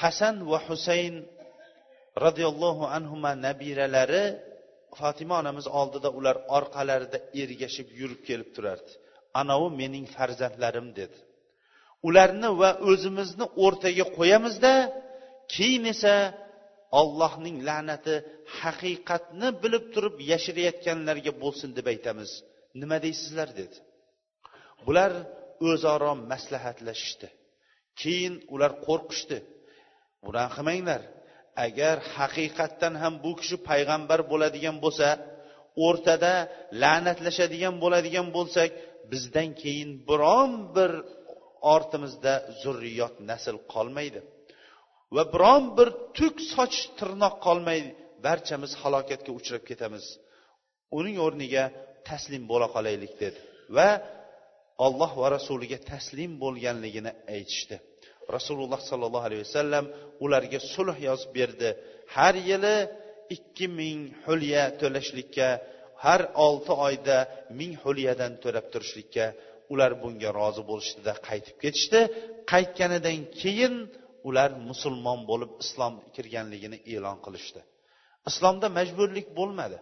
Hasan 0.00 0.36
va 0.50 0.58
husayn 0.68 1.14
roziyallohu 2.24 2.84
anhu 2.96 3.14
nabiralari 3.46 4.24
fotima 4.98 5.34
onamiz 5.42 5.66
oldida 5.80 6.08
ular 6.18 6.36
orqalarida 6.58 7.18
ergashib 7.42 7.88
yurib 8.00 8.20
kelib 8.28 8.48
turardi. 8.56 8.92
Anavi 9.40 9.68
mening 9.80 10.06
farzandlarim 10.16 10.88
dedi. 11.00 11.18
Ularni 12.06 12.50
va 12.60 12.70
o'zimizni 12.90 13.46
o'rtaga 13.64 14.04
qo'yamizda 14.18 14.72
keyin 15.54 15.84
esa 15.94 16.14
ollohning 17.00 17.56
la'nati 17.68 18.14
haqiqatni 18.60 19.48
bilib 19.62 19.84
turib 19.94 20.16
yashirayotganlarga 20.32 21.32
bo'lsin 21.42 21.70
deb 21.78 21.86
aytamiz. 21.92 22.30
Nima 22.80 22.96
deysizlar 23.06 23.48
dedi. 23.60 23.76
Bular 24.86 25.12
o'zaro 25.70 26.12
maslahatlashishdi. 26.32 27.28
Keyin 28.00 28.34
ular 28.54 28.72
qo'rqishdi. 28.86 29.38
Bunaqa 30.24 30.50
qilmanglar. 30.56 31.02
Agar 31.66 31.96
haqiqatdan 32.16 32.94
ham 33.02 33.14
bu 33.24 33.32
kishi 33.40 33.56
payg'ambar 33.68 34.20
bo'ladigan 34.32 34.76
bo'lsa 34.84 35.08
o'rtada 35.86 36.32
la'natlashadigan 36.82 37.74
bo'ladigan 37.82 38.26
bo'lsak 38.36 38.70
bizdan 39.10 39.48
keyin 39.62 39.90
biron 40.08 40.50
bir 40.76 40.90
ortimizda 41.74 42.32
zurriyot 42.62 43.14
nasl 43.30 43.56
qolmaydi. 43.74 44.20
Va 45.14 45.22
biron 45.34 45.64
bir 45.78 45.88
tuk 46.16 46.36
soch 46.52 46.76
tirnoq 46.98 47.34
qolmaydi 47.46 47.90
barchamiz 48.26 48.72
halokatga 48.82 49.30
uchrab 49.38 49.62
ketamiz. 49.70 50.04
Uning 50.98 51.16
o'rniga 51.26 51.64
taslim 52.08 52.42
bo'la 52.50 52.68
qolaylik 52.74 53.12
dedi. 53.22 53.38
Va 53.76 53.88
olloh 54.86 55.12
va 55.22 55.28
rasuliga 55.36 55.78
taslim 55.92 56.32
bo'lganligini 56.42 57.12
aytishdi. 57.34 57.76
Rasululloh 58.36 58.80
sollallohu 58.90 59.26
alayhi 59.28 59.42
vasallam 59.46 59.84
ularga 60.24 60.58
sulh 60.74 60.96
yozib 61.08 61.30
berdi. 61.38 61.68
Har 62.14 62.34
yili 62.50 62.76
ikki 63.36 63.66
ming 63.78 64.00
hulya 64.26 64.64
to'lashlikka 64.80 65.48
har 66.04 66.20
olti 66.46 66.72
oyda 66.86 67.18
ming 67.58 67.72
hulyadan 67.82 68.32
to'lab 68.42 68.66
turishlikka 68.72 69.24
ular 69.72 69.92
bunga 70.02 70.30
rozi 70.40 70.62
bo'lishdida 70.70 71.12
qaytib 71.28 71.56
ketishdi. 71.64 72.00
Qaytganidan 72.52 73.18
keyin 73.40 73.74
ular 74.28 74.50
musulmon 74.68 75.20
bo'lib 75.30 75.50
islom 75.64 75.94
kirganligini 76.14 76.78
e'lon 76.94 77.18
qilishdi. 77.24 77.60
Islomda 78.30 78.66
majburlik 78.78 79.26
bo'lmadi. 79.38 79.78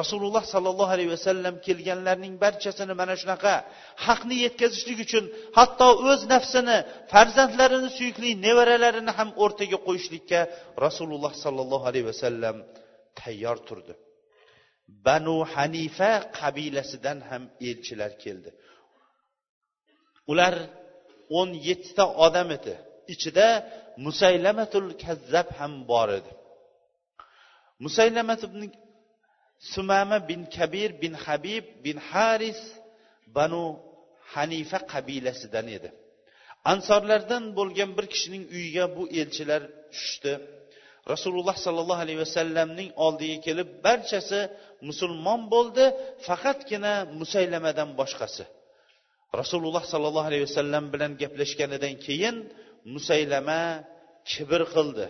Rasululloh 0.00 0.44
sollallohu 0.54 0.92
alayhi 0.96 1.12
vasallam 1.16 1.54
kelganlarning 1.66 2.34
barchasini 2.44 2.94
mana 3.00 3.14
shunaqa 3.22 3.54
haqni 4.06 4.36
yetkazishlik 4.44 4.98
uchun 5.06 5.24
hatto 5.58 5.88
o'z 6.10 6.20
nafsini 6.34 6.76
farzandlarini 7.12 7.90
suyukli 7.98 8.30
nevaralarini 8.46 9.12
ham 9.18 9.28
o'rtaga 9.44 9.78
qo'yishlikka 9.86 10.40
rasululloh 10.86 11.32
sollallohu 11.44 11.84
alayhi 11.90 12.06
vasallam 12.12 12.56
tayyor 13.20 13.58
turdi. 13.68 13.94
Banu 15.06 15.36
hanifa 15.54 16.12
qabilasidan 16.38 17.18
ham 17.30 17.42
elchilar 17.68 18.12
keldi. 18.24 18.50
Ular 20.30 20.54
o'n 21.38 21.50
yettita 21.68 22.04
odam 22.26 22.48
edi. 22.58 22.74
Ichida 23.14 23.48
musaylamatul 24.06 24.88
kazzab 25.02 25.48
ham 25.58 25.72
bor 25.90 26.08
edi. 26.18 26.32
Musaylamat 27.84 28.40
ibn 28.48 28.60
sumama 29.72 30.18
bin 30.30 30.40
kabir 30.56 30.90
bin 31.02 31.14
habib 31.24 31.64
bin 31.84 31.96
haris 32.10 32.60
banu 33.36 33.64
hanifa 34.34 34.78
qabilasidan 34.92 35.66
edi. 35.76 35.88
Ansorlardan 36.72 37.44
bo'lgan 37.58 37.90
bir 37.96 38.06
kishining 38.12 38.44
uyiga 38.56 38.84
bu 38.96 39.02
elchilar 39.20 39.62
tushdi. 39.94 40.32
Rasululloh 41.12 41.56
sollallohu 41.66 42.02
alayhi 42.04 42.20
vasallamning 42.24 42.90
oldiga 43.06 43.36
kelib 43.46 43.68
barchasi 43.86 44.40
musulmon 44.88 45.40
bo'ldi 45.54 45.84
faqatgina 46.26 46.94
musaylamadan 47.20 47.90
boshqasi. 48.00 48.44
Rasululloh 49.40 49.84
sollallohu 49.92 50.26
alayhi 50.30 50.44
vasallam 50.48 50.84
bilan 50.92 51.12
gaplashganidan 51.22 51.94
keyin 52.06 52.36
musaylama 52.94 53.62
kibr 54.30 54.62
qildi 54.74 55.06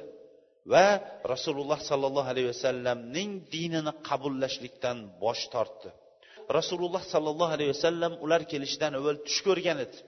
va 0.72 0.86
rasululloh 1.32 1.80
sollallohu 1.90 2.28
alayhi 2.32 2.48
vasallamning 2.54 3.30
dinini 3.54 3.92
qabullashlikdan 4.08 4.96
bosh 5.22 5.44
tortdi. 5.54 5.90
Rasululloh 6.58 7.02
sollallohu 7.12 7.52
alayhi 7.56 7.70
vasallam 7.76 8.12
ular 8.24 8.42
kelishidan 8.52 8.92
avval 8.98 9.18
tush 9.26 9.40
ko'rgan 9.46 9.78
edi. 9.86 9.98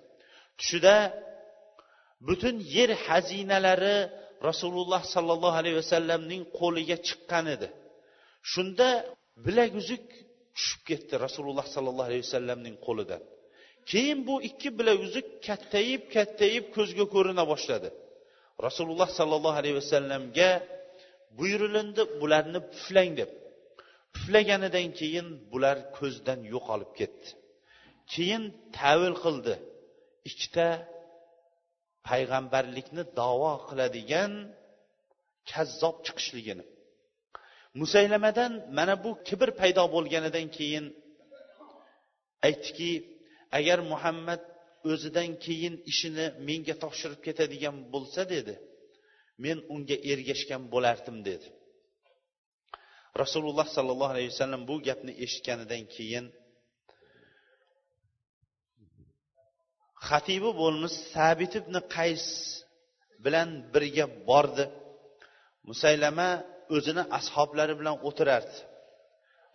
Tushida 0.58 0.96
butun 2.28 2.54
yer 2.76 2.90
xazinalari 3.06 3.96
rasululloh 4.48 5.02
sollallohu 5.14 5.56
alayhi 5.60 5.78
vasallamning 5.82 6.42
qo'liga 6.60 6.96
chiqqan 7.06 7.46
edi. 7.54 7.68
Shunda 8.52 8.88
bilaguzuk 9.44 10.04
tushib 10.56 10.80
ketdi 10.88 11.14
rasululloh 11.26 11.66
sollallohu 11.74 12.08
alayhi 12.10 12.24
vasallamning 12.26 12.76
qo'lidan. 12.86 13.22
Keyin 13.90 14.18
bu 14.28 14.34
ikki 14.48 14.68
bilaguzi 14.78 15.20
kattayib 15.46 16.02
kattayib 16.14 16.64
ko'zga 16.76 17.04
ko'rina 17.14 17.44
boshladi. 17.52 17.88
Rasululloh 18.66 19.08
sollallohu 19.18 19.58
alayhi 19.60 19.76
vasallamga 19.82 20.50
buyurilindi 21.38 22.02
bularni 22.20 22.60
puflang 22.72 23.12
deb. 23.20 23.30
Puflaganidan 24.14 24.88
keyin 25.00 25.26
bular 25.52 25.76
ko'zdan 25.98 26.40
yo'qolib 26.52 26.92
ketdi. 26.98 27.28
Keyin 28.12 28.42
tavil 28.78 29.14
qildi. 29.24 29.54
Ikkita 30.30 30.66
payg'ambarlikni 32.08 33.02
davo 33.20 33.52
qiladigan 33.68 34.32
kazzob 35.50 35.96
chiqishligini. 36.06 36.64
Musaylamadan 37.80 38.52
mana 38.78 38.94
bu 39.04 39.10
kibr 39.28 39.48
paydo 39.60 39.84
bo'lganidan 39.94 40.46
keyin 40.56 40.84
aytdiki 42.46 42.90
agar 43.58 43.78
muhammad 43.92 44.42
o'zidan 44.90 45.30
keyin 45.44 45.74
ishini 45.90 46.26
menga 46.48 46.74
topshirib 46.82 47.20
ketadigan 47.26 47.76
bo'lsa 47.92 48.22
dedi 48.34 48.54
men 49.44 49.58
unga 49.74 49.96
ergashgan 50.12 50.62
bo'lardim 50.72 51.18
dedi. 51.28 51.46
Rasululloh 53.22 53.66
sollallohu 53.76 54.12
alayhi 54.14 54.30
vasallam 54.34 54.62
bu 54.70 54.76
gapni 54.88 55.12
eshitganidan 55.24 55.82
keyin 55.94 56.26
xatibi 60.08 60.50
bo'lmish 60.62 60.96
sabit 61.14 61.52
ibn 61.60 61.74
qays 61.96 62.26
bilan 63.24 63.48
birga 63.72 64.06
bordi. 64.28 64.64
Musaylama 65.68 66.28
o'zini 66.76 67.02
ashoblari 67.18 67.74
bilan 67.80 67.96
o'tirardi. 68.08 68.56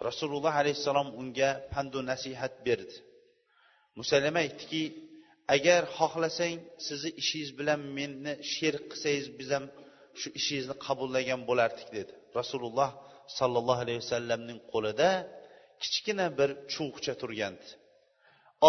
Rasululloh 0.08 0.53
alayhissalom 0.62 1.10
unga 1.21 1.49
pandu 1.73 1.99
nasihat 2.12 2.53
berdi. 2.67 2.95
Musallama 3.99 4.39
aytdiki 4.45 4.84
agar 5.56 5.82
xohlasang 5.97 6.58
sizni 6.88 7.12
ishingiz 7.21 7.51
bilan 7.60 7.79
meni 7.97 8.34
sherik 8.53 8.86
qilsangiz 8.91 9.27
biz 9.39 9.49
ham 9.56 9.65
shu 10.19 10.27
ishingizni 10.39 10.75
qabullagan 10.86 11.41
bo'lardik 11.49 11.89
dedi. 11.97 12.13
Rasululloh 12.39 12.89
sollallohu 13.38 13.82
alayhi 13.86 13.99
vasallamning 14.06 14.60
qo'lida 14.73 15.10
kichkina 15.84 16.27
bir 16.39 16.49
cho'g'cha 16.73 17.13
turgandi. 17.21 17.67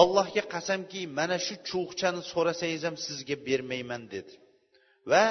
Allohga 0.00 0.42
qasamki 0.54 1.00
mana 1.18 1.36
shu 1.46 1.54
cho'g'chani 1.70 2.20
so'rasangiz 2.32 2.82
ham 2.88 2.96
sizga 3.06 3.36
bermayman 3.48 4.02
dedi. 4.14 4.32
Va 5.10 5.24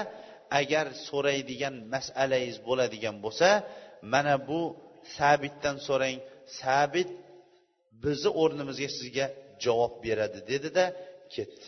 agar 0.60 0.86
so'raydigan 1.10 1.75
masalangiz 1.93 2.58
bo'ladigan 2.67 3.15
bo'lsa 3.25 3.49
mana 4.13 4.36
bu 4.49 4.62
sabitdan 5.17 5.77
so'rang. 5.88 6.17
Sabit 6.60 7.10
bizni 8.03 8.29
o'rnimizga 8.41 8.89
sizga 8.97 9.25
javob 9.65 9.93
beradi 10.06 10.39
dedida 10.52 10.86
ketdi. 11.34 11.65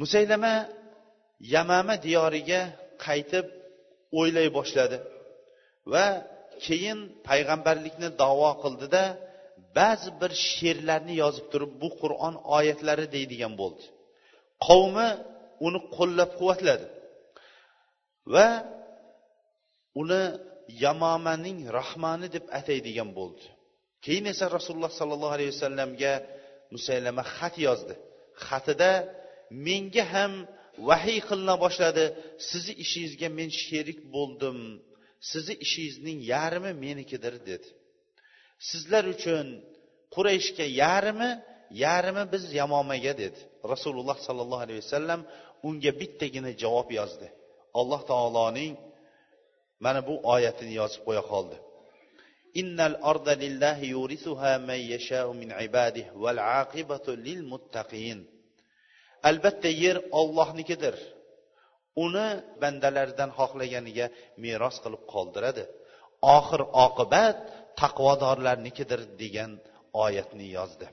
Musaylama 0.00 0.54
yamama 1.54 1.94
diyoriga 2.06 2.60
qaytib 3.04 3.46
o'ylay 4.18 4.48
boshladi 4.58 4.98
va 5.92 6.06
keyin 6.64 6.98
payg'ambarlikni 7.28 8.08
davo 8.22 8.50
qildida 8.62 9.02
ba'zi 9.78 10.10
bir 10.20 10.32
she'rlarni 10.50 11.14
yozib 11.22 11.46
turib 11.52 11.72
bu 11.82 11.88
qur'on 12.00 12.34
oyatlari 12.56 13.06
deydigan 13.14 13.54
bo'ldi. 13.60 13.84
Qavmi 14.66 15.08
uni 15.66 15.80
qo'llab 15.96 16.30
quvvatladi 16.38 16.86
va 18.34 18.48
uni 20.00 20.22
yamomaning 20.84 21.58
rahmoni 21.78 22.26
deb 22.36 22.44
ataydigan 22.58 23.10
bo'ldi. 23.18 23.44
Keyin 24.04 24.24
esa 24.32 24.44
rasululloh 24.56 24.92
sollallohu 25.00 25.34
alayhi 25.36 25.52
vasallamga 25.56 26.14
musaylama 26.74 27.22
xat 27.36 27.54
yozdi. 27.66 27.94
Xatida 28.46 28.92
menga 29.66 30.04
ham 30.14 30.32
vahiy 30.88 31.20
qilina 31.28 31.54
boshladi. 31.64 32.04
Sizni 32.48 32.74
ishingizga 32.84 33.28
men 33.38 33.50
sherik 33.64 34.00
bo'ldim. 34.14 34.58
Sizni 35.30 35.54
ishingizning 35.64 36.18
yarmi 36.34 36.72
menikidir 36.84 37.34
dedi. 37.48 37.68
Sizlar 38.68 39.04
uchun 39.14 39.46
qurayshga 40.14 40.66
yarmi 40.82 41.30
yarmi 41.84 42.22
biz 42.32 42.44
yamomaga 42.60 43.12
dedi. 43.22 43.40
Rasululloh 43.72 44.16
sollallohu 44.26 44.62
alayhi 44.66 44.80
vasallam 44.84 45.20
unga 45.68 45.92
bittagina 46.00 46.50
javob 46.62 46.88
yozdi. 47.00 47.28
Alloh 47.80 48.00
taoloning 48.10 48.72
mana 49.84 50.00
bu 50.08 50.14
oyatini 50.34 50.72
yozib 50.80 51.02
qo'ya 51.06 51.22
qoldi. 51.32 51.56
Innal 52.60 52.96
arda 53.12 53.34
lillahi 53.42 53.86
yurisuha 53.96 54.52
man 54.68 54.80
yashau 54.92 55.28
min 55.40 55.50
ibadihi 55.66 56.10
val 56.24 56.40
aqibatu 56.62 57.10
lil 57.26 57.40
muttaqin. 57.52 58.18
Albatta 59.30 59.70
yer 59.82 59.96
ollohnikidir 60.20 60.96
uni 62.04 62.28
bandalaridan 62.62 63.30
xohlaganiga 63.38 64.06
meros 64.44 64.76
qilib 64.84 65.02
qoldiradi. 65.12 65.64
Oxir 66.36 66.62
oqibat 66.86 67.38
taqvodorlarnikidir 67.80 69.00
degan 69.20 69.50
oyatni 70.04 70.46
yozdi. 70.56 70.86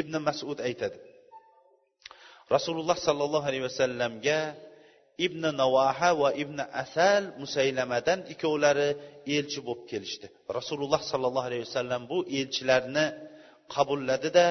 Ibn 0.00 0.12
masud 0.28 0.58
aytadi 0.68 0.98
rasululloh 2.54 2.96
sollallohu 3.06 3.46
alayhi 3.50 3.66
vasallamga 3.68 4.38
ibn 5.26 5.42
navoha 5.60 6.10
va 6.20 6.30
ibn 6.42 6.58
asal 6.82 7.22
musaylamadan 7.42 8.20
ikkovlari 8.32 8.88
elchi 9.36 9.60
bo'lib 9.66 9.84
kelishdi. 9.90 10.26
Rasululloh 10.58 11.00
sollallohu 11.10 11.46
alayhi 11.50 11.64
vasallam 11.68 12.02
bu 12.12 12.18
elchilarni 12.38 13.06
qabulladida 13.74 14.46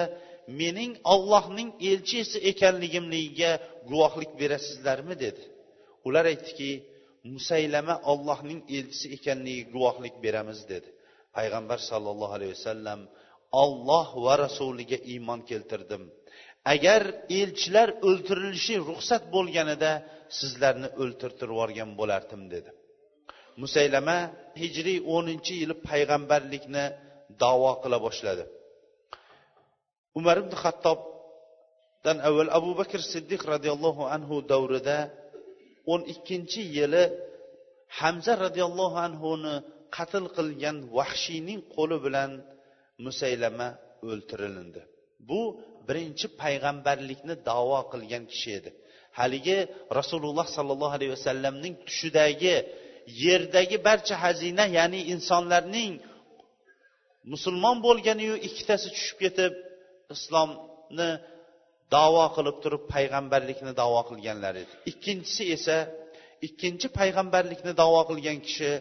mening 0.62 0.92
ollohning 1.14 1.70
elchisi 1.90 2.38
ekanligimligiga 2.52 3.52
guvohlik 3.90 4.32
berasizlarmi? 4.42 5.16
dedi. 5.26 5.44
Ular 6.08 6.26
aytdiki 6.34 6.72
musaylama 7.36 7.96
ollohning 8.12 8.60
elchisi 8.78 9.08
ekanligiga 9.18 9.70
guvohlik 9.76 10.16
beramiz 10.26 10.60
dedi. 10.74 10.90
Payg'ambar 11.38 11.80
sollallohu 11.90 12.34
alayhi 12.38 12.54
vasallam 12.58 13.00
olloh 13.64 14.08
va 14.26 14.34
rasuliga 14.46 14.98
iymon 15.14 15.40
keltirdim. 15.50 16.04
Agar 16.74 17.02
elchilar 17.40 17.90
o'ltirilishi 18.08 18.76
ruxsat 18.90 19.24
bo'lganida 19.36 19.92
sizlarni 20.40 20.88
o'ltirtirib 21.02 21.52
yuborgan 21.54 21.90
bo'lardim 22.00 22.42
dedi. 22.54 22.70
Musaylama 23.62 24.18
hijriy 24.62 25.00
o'ninchi 25.16 25.54
yili 25.62 25.76
payg'ambarlikni 25.88 26.86
davo 27.44 27.72
qila 27.84 27.98
boshladi. 28.06 28.44
Umar 30.20 30.36
ibn 30.44 30.54
hattobdan 30.64 32.18
avval 32.28 32.50
abu 32.60 32.72
bakr 32.80 33.00
siddiq 33.14 33.42
roziyallohu 33.54 34.04
anhu 34.16 34.36
davrida 34.52 34.98
o'n 35.94 36.02
ikkinchi 36.14 36.62
yili 36.78 37.04
hamza 38.00 38.34
roziyallohu 38.46 38.98
anhuni 39.08 39.54
qatl 39.98 40.26
qilgan 40.38 40.78
vahshiyning 40.98 41.60
qo'li 41.76 41.98
bilan 42.06 42.32
musaylama 43.06 43.68
o'ltirilindi. 44.10 44.82
Bu 45.30 45.42
birinchi 45.88 46.28
payg'ambarlikni 46.42 47.36
davo 47.50 47.80
qilgan 47.92 48.24
kishi 48.32 48.50
edi. 48.60 48.70
Haligi 49.18 49.58
rasululloh 50.00 50.48
sollallohu 50.58 50.94
alayhi 50.98 51.14
vasallamning 51.18 51.74
tushidagi 51.88 52.56
yerdagi 53.24 53.78
barcha 53.88 54.16
xazina 54.24 54.66
ya'ni 54.78 55.00
insonlarning 55.14 55.92
musulmon 57.34 57.78
bo'lganiyu 57.88 58.36
ikkitasi 58.48 58.88
tushib 58.96 59.18
ketib 59.24 59.54
islomni 60.16 61.10
davo 61.96 62.26
qilib 62.36 62.58
turib 62.64 62.84
payg'ambarlikni 62.94 63.72
davo 63.82 64.02
qilganlar 64.10 64.54
edi. 64.64 64.74
Ikkinchisi 64.92 65.44
esa 65.56 65.78
ikkinchi 66.48 66.88
payg'ambarlikni 67.00 67.72
davo 67.82 68.02
qilgan 68.10 68.38
kishi 68.48 68.72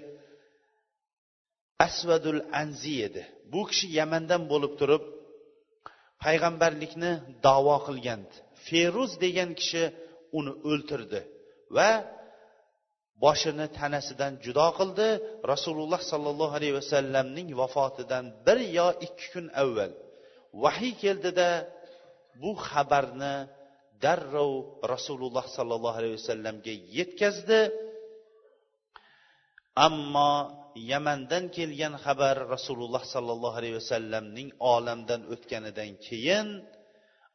asvadul 1.87 2.41
anzi 2.63 2.95
edi. 3.09 3.23
Bu 3.53 3.61
kishi 3.71 3.87
yamandan 3.99 4.43
bo'lib 4.53 4.73
turib 4.81 5.03
payg'ambarlikni 6.25 7.13
davo 7.47 7.77
qilgan 7.87 8.21
feruz 8.67 9.11
degan 9.25 9.51
kishi 9.61 9.83
uni 10.39 10.53
o'ltirdi 10.71 11.21
va 11.77 11.91
boshini 13.25 13.67
tanasidan 13.79 14.33
judo 14.45 14.69
qildi. 14.79 15.09
Rasululloh 15.53 16.01
sollallohu 16.13 16.55
alayhi 16.59 16.77
vasallamning 16.81 17.49
vafotidan 17.61 18.25
bir 18.47 18.59
yo 18.79 18.89
ikki 19.07 19.27
kun 19.33 19.47
avval 19.63 19.93
vahiy 20.63 20.95
keldida 21.03 21.49
bu 22.43 22.51
xabarni 22.69 23.35
darrov 24.05 24.53
rasululloh 24.95 25.45
sollallohu 25.57 25.97
alayhi 26.01 26.17
vasallamga 26.21 26.75
yetkazdi. 26.99 27.61
Ammo 29.87 30.33
yamandan 30.93 31.45
kelgan 31.57 31.95
xabar 32.05 32.37
rasululloh 32.55 33.03
sollallohu 33.15 33.57
alayhi 33.61 33.77
vasallamning 33.83 34.49
olamdan 34.75 35.21
o'tganidan 35.33 35.91
keyin 36.07 36.47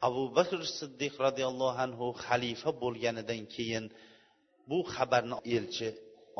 abu 0.08 0.24
bakr 0.38 0.60
siddiq 0.78 1.14
roziyallohu 1.26 1.80
anhu 1.86 2.06
xalifa 2.26 2.70
bo'lganidan 2.84 3.42
keyin 3.56 3.86
bu 4.70 4.78
xabarni 4.94 5.38
elchi 5.56 5.90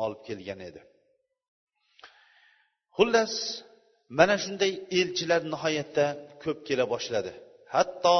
olib 0.04 0.20
kelgan 0.28 0.60
edi. 0.68 0.80
Xullas 2.96 3.34
mana 4.18 4.36
shunday 4.44 4.72
elchilar 4.98 5.42
nihoyatda 5.52 6.06
ko'p 6.42 6.58
kela 6.68 6.84
boshladi. 6.92 7.32
Hatto 7.74 8.18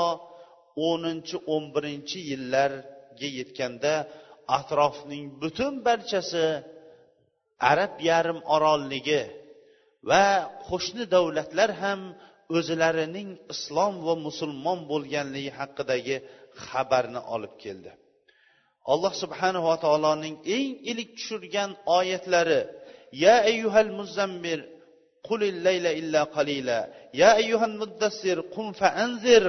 o'ninchi 0.88 1.37
o'n 1.55 1.64
birinchi 1.74 2.18
yillarga 2.31 3.29
yetganda 3.38 3.94
atrofning 4.59 5.26
butun 5.42 5.74
barchasi 5.87 6.44
arab 7.72 7.94
yarim 8.09 8.38
orolligi 8.55 9.22
va 10.11 10.24
qo'shni 10.68 11.05
davlatlar 11.14 11.70
ham 11.83 12.00
o'zilarining 12.57 13.31
islom 13.55 13.95
va 14.07 14.15
musulmon 14.27 14.79
bo'lganligi 14.91 15.51
haqidagi 15.59 16.17
xabarni 16.65 17.21
olib 17.35 17.55
keldi. 17.65 17.91
Alloh 18.93 19.13
subhanava 19.23 19.75
taoloning 19.85 20.37
eng 20.57 20.71
ilik 20.91 21.11
tushirgan 21.19 21.71
oyatlari 21.99 22.61
ya 23.25 23.35
ayyuhal 23.51 23.91
muzzammil 23.99 24.63
qulil 25.29 25.57
layla 25.67 25.91
illa 26.01 26.23
qalila 26.37 26.79
ya 27.21 27.31
ayyuhal 27.41 27.77
muddassir 27.83 28.39
qum 28.55 28.67
fa 28.81 28.89
anzir 29.05 29.45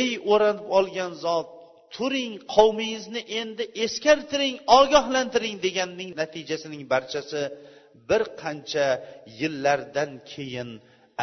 ey 0.00 0.10
o'ranib 0.32 0.66
olgan 0.78 1.12
zot 1.24 1.48
turing 1.94 2.32
qavmingizni 2.54 3.22
endi 3.40 3.64
eskartiring 3.84 4.56
ogohlantiring 4.80 5.56
deganning 5.66 6.10
natijasining 6.20 6.82
barchasi 6.92 7.42
bir 8.08 8.22
qancha 8.42 8.86
yillardan 9.40 10.10
keyin 10.32 10.70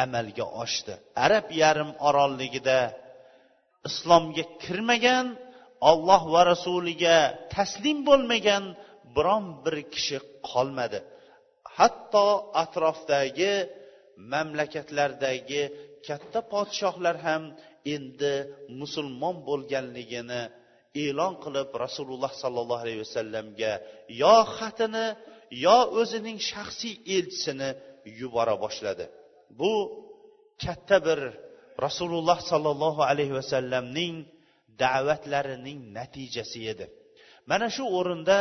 amalga 0.04 0.46
oshdi. 0.62 0.94
Arab 1.24 1.46
yarim 1.62 1.90
orolligida 2.08 2.78
islomga 3.88 4.44
kirmagan 4.62 5.26
olloh 5.90 6.22
va 6.34 6.42
rasuliga 6.52 7.16
taslim 7.54 7.98
bo'lmagan 8.08 8.64
biron 9.16 9.44
bir 9.64 9.76
kishi 9.94 10.18
qolmadi. 10.50 10.98
Hatto 11.76 12.26
atrofdagi 12.62 13.54
mamlakatlardagi 14.32 15.62
katta 16.06 16.40
podshohlar 16.52 17.16
ham 17.26 17.42
endi 17.94 18.34
musulmon 18.80 19.36
bo'lganligini 19.48 20.42
e'lon 21.04 21.34
qilib 21.44 21.68
rasululloh 21.84 22.32
sollallohu 22.42 22.82
alayhi 22.84 23.02
vasallamga 23.06 23.72
yo 24.22 24.36
xatini 24.56 25.06
yo 25.66 25.78
o'zining 26.00 26.38
shaxsiy 26.50 26.94
elchisini 27.16 27.70
yubora 28.20 28.54
boshladi. 28.64 29.04
Bu 29.58 29.72
katta 30.62 30.96
bir 31.06 31.20
rasululloh 31.86 32.38
sollallohu 32.50 33.02
alayhi 33.10 33.34
vasallamning 33.40 34.14
da'vatlarining 34.82 35.80
natijasi 35.98 36.60
edi. 36.72 36.86
Mana 37.50 37.66
shu 37.76 37.84
o'rinda 37.98 38.38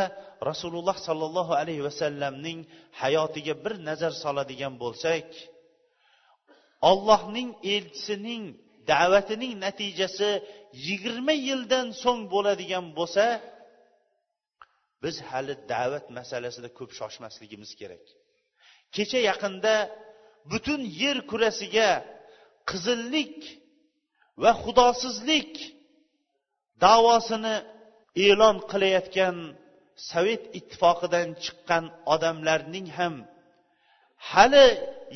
rasululloh 0.50 0.98
sollallohu 1.08 1.54
alayhi 1.62 1.84
vasallamning 1.90 2.60
hayotiga 3.02 3.54
bir 3.64 3.74
nazar 3.88 4.14
soladigan 4.24 4.74
bo'lsak 4.84 5.28
ollohning 6.90 7.50
elchisining 7.74 8.44
da'vatining 8.92 9.54
natijasi 9.66 10.30
yigirma 10.88 11.36
yildan 11.48 11.88
so'ng 12.04 12.22
bo'ladigan 12.34 12.86
bo'lsa 12.98 13.26
biz 15.04 15.16
hali 15.30 15.54
da'vat 15.74 16.06
masalasida 16.18 16.70
ko'p 16.78 16.92
shoshmasligimiz 17.00 17.72
kerak. 17.80 18.06
Kecha 18.96 19.20
yaqinda 19.30 19.74
butun 20.52 20.82
yer 21.02 21.18
kurasiga 21.32 21.90
qizillik 22.70 23.38
va 24.42 24.52
xudosizlik 24.64 25.52
davosini 26.86 27.56
e'lon 28.28 28.58
qilayotgan 28.72 29.36
sovet 30.10 30.44
ittifoqidan 30.60 31.30
chiqqan 31.44 31.86
odamlarning 32.14 32.88
ham 32.98 33.16
hali 34.32 34.68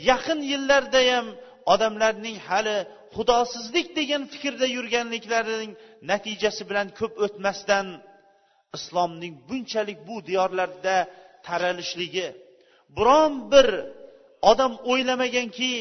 yaqin 0.09 0.39
yillarda 0.51 1.01
ham 1.11 1.27
odamlarning 1.73 2.37
hali 2.47 2.77
xudosizlik 3.15 3.87
degan 3.99 4.23
fikrda 4.33 4.67
yurganliklarining 4.77 5.71
natijasi 6.11 6.63
bilan 6.69 6.87
ko'p 6.99 7.13
o'tmasdan 7.25 7.87
islomning 8.77 9.33
bunchalik 9.49 9.99
bu 10.07 10.15
diyorlarda 10.29 10.95
taralishligi 11.47 12.27
biron 12.97 13.33
bir 13.51 13.67
odam 14.51 14.73
o'ylamaganki 14.91 15.71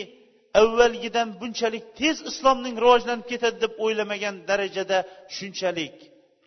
avvalgidan 0.60 1.28
bunchalik 1.40 1.84
tez 2.00 2.16
islomning 2.30 2.76
rivojlanib 2.84 3.26
ketadi 3.32 3.58
deb 3.64 3.72
o'ylamagan 3.84 4.34
darajada 4.50 4.98
shunchalik 5.36 5.96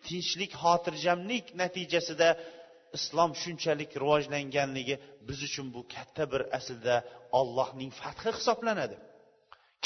tinchlik 0.06 0.52
xotirjamlik 0.62 1.46
natijasida 1.62 2.28
islom 2.98 3.30
shunchalik 3.42 3.90
rivojlanganligi 4.02 4.96
biz 5.28 5.38
uchun 5.48 5.66
bu 5.74 5.80
katta 5.94 6.24
bir 6.32 6.42
aslida 6.58 6.96
ollohning 7.38 7.90
fathi 8.00 8.30
hisoblanadi. 8.38 8.96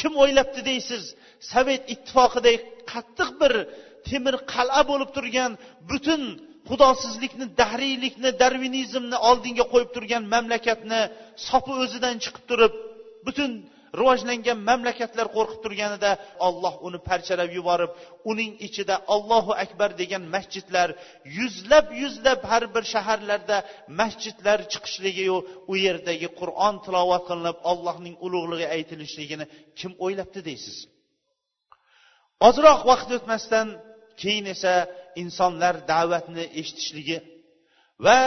Kim 0.00 0.12
o'ylabdi 0.22 0.60
deysiz 0.70 1.02
sovet 1.52 1.82
ittifoqiday 1.94 2.56
qattiq 2.92 3.30
bir 3.40 3.52
temir 4.08 4.36
qal'a 4.54 4.82
bo'lib 4.90 5.10
turgan 5.16 5.52
butun 5.90 6.22
xudosizlikni 6.70 7.46
dahriylikni 7.60 8.30
darvinizmni 8.42 9.18
oldinga 9.30 9.64
qo'yib 9.72 9.90
turgan 9.96 10.24
mamlakatni 10.34 11.00
sopi 11.48 11.72
o'zidan 11.82 12.16
chiqib 12.24 12.44
turib 12.50 12.72
butun 13.26 13.50
rivojlangan 13.98 14.58
mamlakatlar 14.68 15.26
qo'rqib 15.36 15.60
turganida 15.64 16.10
olloh 16.48 16.74
uni 16.86 16.98
parchalab 17.08 17.50
yuborib 17.58 17.90
uning 18.30 18.52
ichida 18.66 18.94
ollohu 19.14 19.52
akbar 19.64 19.90
degan 20.00 20.22
masjidlar 20.34 20.88
yuzlab 21.38 21.86
yuzlab 22.02 22.40
har 22.50 22.64
bir 22.74 22.84
shaharlarda 22.94 23.56
masjidlar 24.00 24.58
chiqishligiyu 24.72 25.36
u 25.72 25.74
yerdagi 25.86 26.28
qur'on 26.40 26.74
tilovat 26.84 27.22
qilinib 27.28 27.58
allohning 27.70 28.16
ulug'ligi 28.26 28.66
aytilishligini 28.76 29.44
kim 29.78 29.92
o'ylabdi 30.04 30.40
deysiz? 30.48 30.76
Ozroq 32.48 32.80
vaqt 32.90 33.08
o'tmasdan 33.16 33.66
keyin 34.22 34.46
esa 34.54 34.74
insonlar 35.22 35.74
da'vatni 35.92 36.44
eshitishligi 36.60 37.18
va 38.06 38.18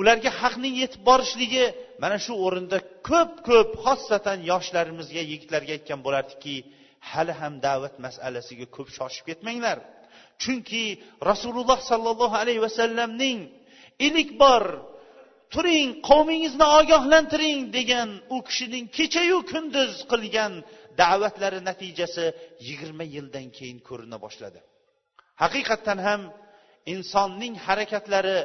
ularga 0.00 0.30
haqning 0.40 0.74
yetib 0.82 1.02
borishligi 1.08 1.64
mana 2.02 2.16
shu 2.24 2.32
o'rinda 2.46 2.78
ko'p 3.08 3.32
ko'p 3.48 3.70
xossatan 3.84 4.38
yoshlarimizga 4.50 5.22
yigitlarga 5.30 5.72
aytgan 5.76 6.00
bo'lardikki 6.06 6.56
hali 7.10 7.32
ham 7.40 7.54
da'vat 7.66 7.94
masalasiga 8.06 8.66
ko'p 8.76 8.88
shoshib 8.96 9.24
ketmanglar. 9.30 9.78
Chunki 10.42 10.84
rasululloh 11.30 11.78
sollallohu 11.90 12.36
alayhi 12.42 12.62
vasallamning 12.66 13.38
ilk 14.06 14.30
bor 14.42 14.64
turing 15.54 15.88
qavmingizni 16.08 16.66
ogohlantiring 16.80 17.58
degan 17.76 18.08
u 18.34 18.36
kishining 18.48 18.84
kechayu 18.96 19.38
kunduz 19.52 19.92
qilgan 20.12 20.52
da'vatlari 21.00 21.60
natijasi 21.70 22.26
yigirma 22.68 23.04
yildan 23.14 23.46
keyin 23.56 23.78
ko'rina 23.88 24.18
boshladi. 24.24 24.60
Haqiqatdan 25.42 25.98
ham 26.06 26.20
insonning 26.94 27.54
harakatlari 27.66 28.38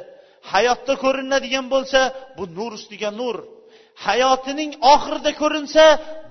hayotda 0.52 0.94
ko'rinadigan 1.04 1.66
bo'lsa 1.74 2.00
bu 2.36 2.44
nur 2.56 2.72
ustiga 2.78 3.10
nur. 3.20 3.36
Hayotining 4.06 4.72
oxirida 4.94 5.32
ko'rinsa 5.42 5.84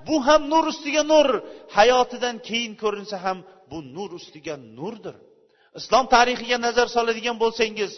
bu 0.08 0.16
ham 0.26 0.42
nur 0.52 0.64
ustiga 0.72 1.02
nur. 1.12 1.28
Hayotidan 1.76 2.36
keyin 2.48 2.74
ko'rinsa 2.82 3.16
ham 3.24 3.38
bu 3.70 3.78
nur 3.94 4.10
ustiga 4.18 4.54
nurdir. 4.78 5.16
Islom 5.80 6.04
tarixiga 6.14 6.58
nazar 6.66 6.88
soladigan 6.96 7.36
bo'lsangiz 7.42 7.92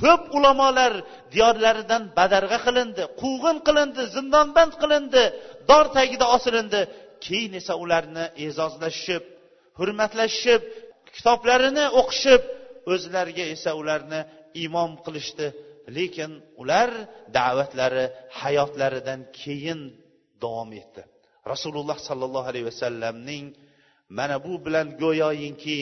ko'p 0.00 0.22
ulamolar 0.36 0.92
diyorlaridan 1.34 2.02
badarg'a 2.18 2.58
qilindi 2.66 3.02
quvg'in 3.20 3.58
qilindi 3.66 4.02
zindonband 4.14 4.72
qilindi 4.82 5.22
dor 5.70 5.86
tagida 5.96 6.26
osilindi. 6.36 6.80
Keyin 7.24 7.52
esa 7.60 7.74
ularni 7.84 8.24
e'zozlashib 8.44 9.24
hurmatlashib 9.78 10.62
kitoblarini 11.16 11.84
o'qishib 12.00 12.42
o'zlariga 12.92 13.44
esa 13.54 13.70
ularni 13.80 14.20
imom 14.66 14.92
qilishdi. 15.04 15.46
Lekin 15.96 16.30
ular 16.62 16.90
da'vatlari 17.36 18.04
hayotlaridan 18.40 19.20
keyin 19.40 19.80
davom 20.42 20.70
etdi. 20.82 21.02
Rasululloh 21.52 21.98
sollallohu 22.08 22.48
alayhi 22.52 22.66
vasallamning 22.72 23.46
mana 24.18 24.36
bu 24.44 24.52
bilan 24.64 24.86
go'yoyinki 25.02 25.78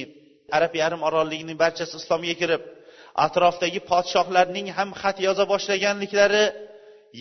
arab 0.57 0.73
yarim 0.83 1.03
orolligining 1.09 1.59
barchasi 1.65 1.95
islomga 2.01 2.35
kirib 2.43 2.63
atrofdagi 3.27 3.81
podshohlarning 3.91 4.67
ham 4.79 4.91
xat 5.01 5.17
yoza 5.27 5.45
boshlaganliklari 5.53 6.45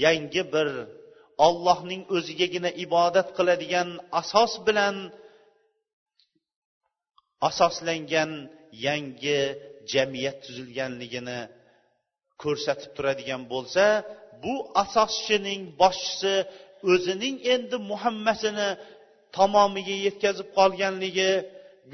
yangi 0.05 0.43
bir 0.53 0.67
ollohning 1.47 2.01
o'zigagina 2.15 2.69
ibodat 2.85 3.27
qiladigan 3.37 3.89
asos 4.21 4.53
bilan 4.67 4.95
asoslangan 7.49 8.31
yangi 8.87 9.39
jamiyat 9.91 10.37
tuzilganligini 10.45 11.39
ko'rsatib 12.43 12.91
turadigan 12.97 13.41
bo'lsa 13.53 13.85
bu 14.43 14.55
asoschining 14.83 15.61
boshchisi 15.81 16.35
o'zining 16.93 17.35
endi 17.53 17.77
muhammasini 17.91 18.69
tamomiga 19.37 19.95
yetkazib 20.07 20.47
qolganligi 20.57 21.31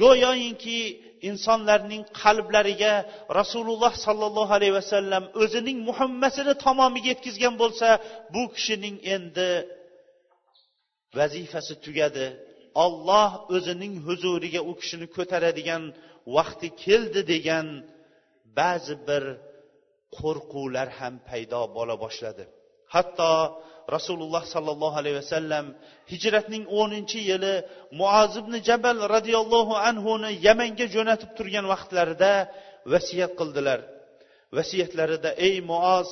go'yoyinki 0.01 0.79
insonlarning 1.29 2.03
qalblariga 2.21 2.93
rasululloh 3.39 3.93
sollallohu 4.05 4.51
alayhi 4.57 4.75
vasallam 4.81 5.23
o'zining 5.43 5.77
muhammasini 5.89 6.53
tamomiga 6.65 7.07
yetkazgan 7.13 7.55
bo'lsa 7.61 7.87
bu 8.33 8.43
kishining 8.55 8.95
endi 9.15 9.49
vazifasi 11.17 11.73
tugadi. 11.85 12.25
Olloh 12.85 13.31
o'zining 13.55 13.93
huzuriga 14.07 14.61
u 14.69 14.71
kishini 14.79 15.07
ko'taradigan 15.15 15.83
vaqti 16.35 16.67
keldi 16.83 17.21
degan 17.33 17.67
ba'zi 18.59 18.95
bir 19.07 19.23
qo'rquvlar 20.17 20.87
ham 20.99 21.13
paydo 21.29 21.61
bo'la 21.75 21.95
boshladi. 22.03 22.43
Hatto 22.93 23.31
rasululloh 23.95 24.43
sollallohu 24.53 24.95
alayhi 25.01 25.17
vasallam 25.23 25.65
hijratning 26.11 26.63
o'ninchi 26.79 27.19
yili 27.29 27.55
muoz 27.99 28.31
ibn 28.41 28.53
jabal 28.67 28.97
roziyallohu 29.15 29.73
anhuni 29.89 30.31
yamanga 30.47 30.85
jo'natib 30.95 31.31
turgan 31.37 31.65
vaqtlarida 31.73 32.33
vasiyat 32.93 33.31
qildilar. 33.39 33.79
Vasiyatlarida 34.57 35.29
ey 35.47 35.55
muoz 35.71 36.09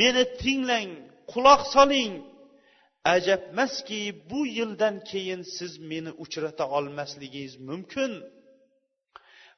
meni 0.00 0.24
tinglang 0.42 0.90
quloq 1.32 1.62
soling 1.74 2.12
ajabmaski 3.04 4.00
bu 4.30 4.40
yildan 4.46 4.96
keyin 5.10 5.42
siz 5.56 5.72
meni 5.90 6.10
uchrata 6.24 6.64
olmasligingiz 6.76 7.54
mumkin. 7.68 8.12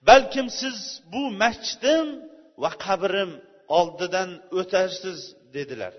Balkim 0.08 0.46
siz 0.60 0.78
bu 1.12 1.22
masjidim 1.42 2.06
va 2.62 2.70
qabrim 2.86 3.30
oldidan 3.78 4.30
o'tarsiz 4.60 5.18
dedilar. 5.56 5.94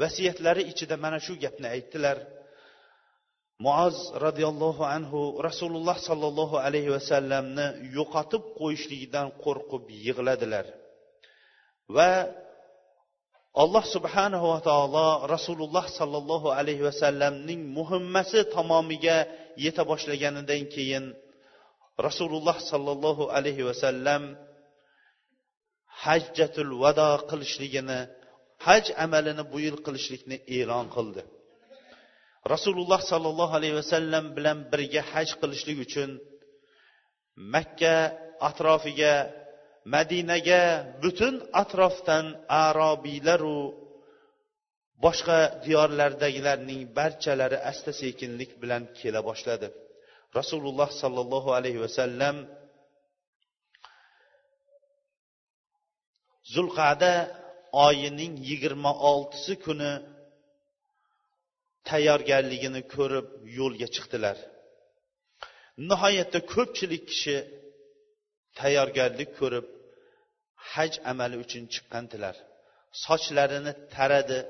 Vasiyatlari 0.00 0.62
ichida 0.72 0.96
mana 1.04 1.18
shu 1.26 1.32
gapni 1.44 1.68
aytdilar. 1.76 2.18
Muoz 3.64 3.96
roziyallohu 4.24 4.84
anhu 4.96 5.20
rasululloh 5.48 5.96
sollallohu 6.08 6.56
alayhi 6.66 6.90
vasallamni 6.96 7.66
yo'qotib 7.96 8.42
qo'yishligidan 8.60 9.26
qo'rqib 9.44 9.84
yig'ladilar. 10.06 10.66
Va 11.96 12.12
alloh 13.62 13.84
subhanahu 13.94 14.46
va 14.54 14.60
taolo 14.68 15.08
rasululloh 15.34 15.84
sollallohu 15.98 16.54
alayhi 16.58 16.86
vasallamning 16.88 17.60
muhimmasi 17.78 18.40
tamomiga 18.54 19.16
yeta 19.64 19.82
boshlaganidan 19.90 20.62
keyin 20.74 21.04
rasululloh 22.06 22.56
sollallohu 22.70 23.24
alayhi 23.36 23.66
vasallam 23.70 24.22
hajjatul 26.04 26.72
vado 26.82 27.10
qilishligini 27.30 28.00
haj 28.66 28.84
amalini 29.04 29.42
bu 29.50 29.58
yil 29.66 29.78
qilishlikni 29.86 30.36
e'lon 30.58 30.86
qildi. 30.96 31.22
Rasululloh 32.54 33.00
sollallohu 33.10 33.52
alayhi 33.58 33.76
vasallam 33.82 34.24
bilan 34.36 34.58
birga 34.70 35.02
haj 35.12 35.28
qilishlik 35.40 35.78
uchun 35.86 36.10
makka 37.54 37.94
atrofiga 38.48 39.14
madinaga 39.94 40.62
butun 41.02 41.34
atrofdan 41.62 42.26
arobiylaru 42.66 43.58
boshqa 45.04 45.38
diyorlardagilarning 45.64 46.82
barchalari 46.98 47.58
asta 47.70 47.92
sekinlik 48.02 48.50
bilan 48.62 48.82
kela 48.98 49.20
boshladi. 49.28 49.68
Rasululloh 50.38 50.90
sollallohu 51.02 51.50
alayhi 51.58 51.80
vasallam 51.86 52.36
zulqada 56.54 57.12
oyining 57.86 58.34
yigirma 58.48 58.92
oltisi 59.10 59.54
kuni 59.64 59.92
tayyorgarligini 61.88 62.82
ko'rib 62.94 63.28
yo'lga 63.58 63.88
chiqdilar. 63.94 64.36
Nihoyatda 65.90 66.40
ko'pchilik 66.54 67.04
kishi 67.10 67.36
tayyorgarlik 68.60 69.30
ko'rib 69.40 69.66
haj 70.72 70.92
amali 71.10 71.36
uchun 71.44 71.64
chiqqandilar. 71.72 72.36
Sochlarini 73.04 73.72
taradi. 73.94 74.40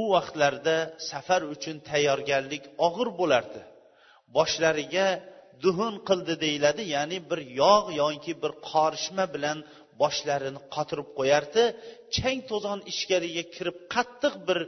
U 0.00 0.02
vaqtlarda 0.14 0.76
safar 1.10 1.42
uchun 1.54 1.76
tayyorgarlik 1.90 2.64
og'ir 2.86 3.08
bo'lardi. 3.20 3.60
Boshlariga 4.36 5.06
duhun 5.64 5.94
qildi 6.08 6.34
deyiladi 6.44 6.82
ya'ni 6.96 7.18
bir 7.30 7.40
yog' 7.62 7.88
yoki 8.02 8.32
bir 8.42 8.52
qorishma 8.70 9.24
bilan 9.34 9.58
boshlarini 10.02 10.60
qotirib 10.74 11.08
qo'yardi. 11.18 11.62
Chang 12.16 12.40
to'zon 12.50 12.78
ichkariga 12.92 13.44
kirib 13.54 13.76
qattiq 13.94 14.34
bir 14.48 14.58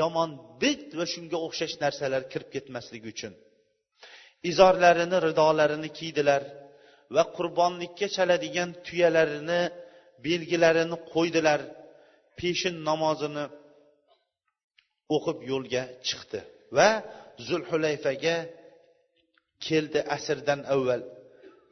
yomon 0.00 0.30
bit 0.62 0.84
va 0.98 1.04
shunga 1.12 1.38
o'xshash 1.46 1.74
narsalar 1.84 2.22
kirib 2.32 2.48
ketmasligi 2.54 3.08
uchun. 3.14 3.32
Izorlarini 4.50 5.18
ridolarini 5.26 5.90
kiydilar 5.98 6.42
va 7.14 7.22
qurbonlikka 7.36 8.06
chaladigan 8.16 8.70
tuyalarini 8.86 9.62
belgilarini 10.26 10.96
qo'ydilar. 11.12 11.60
Peshin 12.38 12.76
namozini 12.88 13.44
o'qib 15.16 15.38
yo'lga 15.50 15.82
chiqdi 16.08 16.40
va 16.76 16.88
zulhulayfaga 17.48 18.36
keldi 19.66 20.00
asrdan 20.16 20.60
avval 20.74 21.02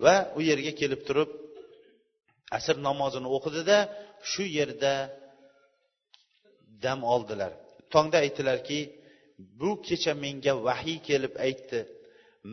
va 0.04 0.14
u 0.38 0.40
yerga 0.50 0.72
kelib 0.80 1.00
turib 1.08 1.30
asr 2.56 2.76
namozini 2.88 3.28
o'qidida 3.36 3.78
shu 4.30 4.44
yerda 4.58 4.94
dam 6.84 7.00
oldilar. 7.14 7.52
Tongda 7.92 8.16
aytdilarki 8.24 8.80
bu 9.60 9.70
kecha 9.86 10.12
menga 10.24 10.54
vahiy 10.66 10.98
kelib 11.08 11.34
aytdi. 11.46 11.80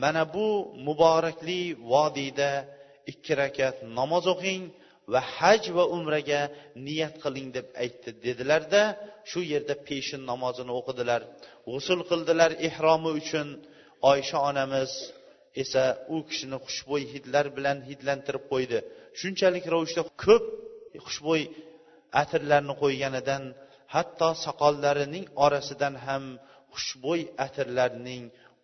Mana 0.01 0.23
bu 0.35 0.47
muborakli 0.87 1.61
vodiyda 1.91 2.49
ikki 3.11 3.33
rakat 3.41 3.75
namoz 3.99 4.25
o'qing 4.33 4.63
va 5.13 5.21
haj 5.37 5.63
va 5.77 5.83
umraga 5.97 6.41
niyat 6.87 7.15
qiling 7.23 7.49
deb 7.57 7.67
aytdi 7.83 8.09
dedilarda 8.25 8.81
shu 9.29 9.39
yerda 9.53 9.75
peshin 9.87 10.21
namozini 10.31 10.73
o'qidilar 10.79 11.21
g'usul 11.67 11.99
qildilar 12.09 12.51
ehromi 12.67 13.11
uchun. 13.21 13.47
Oysha 14.11 14.37
onamiz 14.49 14.91
esa 15.63 15.83
u 16.15 16.17
kishini 16.29 16.57
xushbo'y 16.65 17.03
hidlar 17.13 17.45
bilan 17.57 17.77
hidlantirib 17.89 18.43
qo'ydi. 18.51 18.79
Shunchalik 19.19 19.65
ravishda 19.73 20.01
ko'p 20.23 20.45
xushbo'y 21.05 21.43
atirlarni 22.21 22.73
qo'yganidan 22.83 23.43
hatto 23.95 24.29
soqollarining 24.45 25.25
orasidan 25.45 25.95
ham 26.05 26.23
xushbo'y 26.75 27.21
atirlarning 27.45 28.23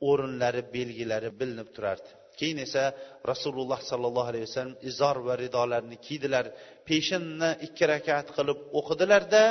o'rinlari 0.10 0.62
belgilari 0.76 1.30
bilinib 1.40 1.70
turardi. 1.76 2.12
Keyin 2.40 2.60
esa 2.66 2.84
rasululloh 3.32 3.80
sollallohu 3.90 4.30
alayhi 4.32 4.46
vasallam 4.48 4.76
izor 4.90 5.18
va 5.28 5.34
ridolarni 5.44 5.98
kiydilar. 6.06 6.46
Peshinni 6.88 7.50
ikki 7.66 7.84
rakat 7.94 8.28
qilib 8.38 8.60
o'qidilarda 8.80 9.44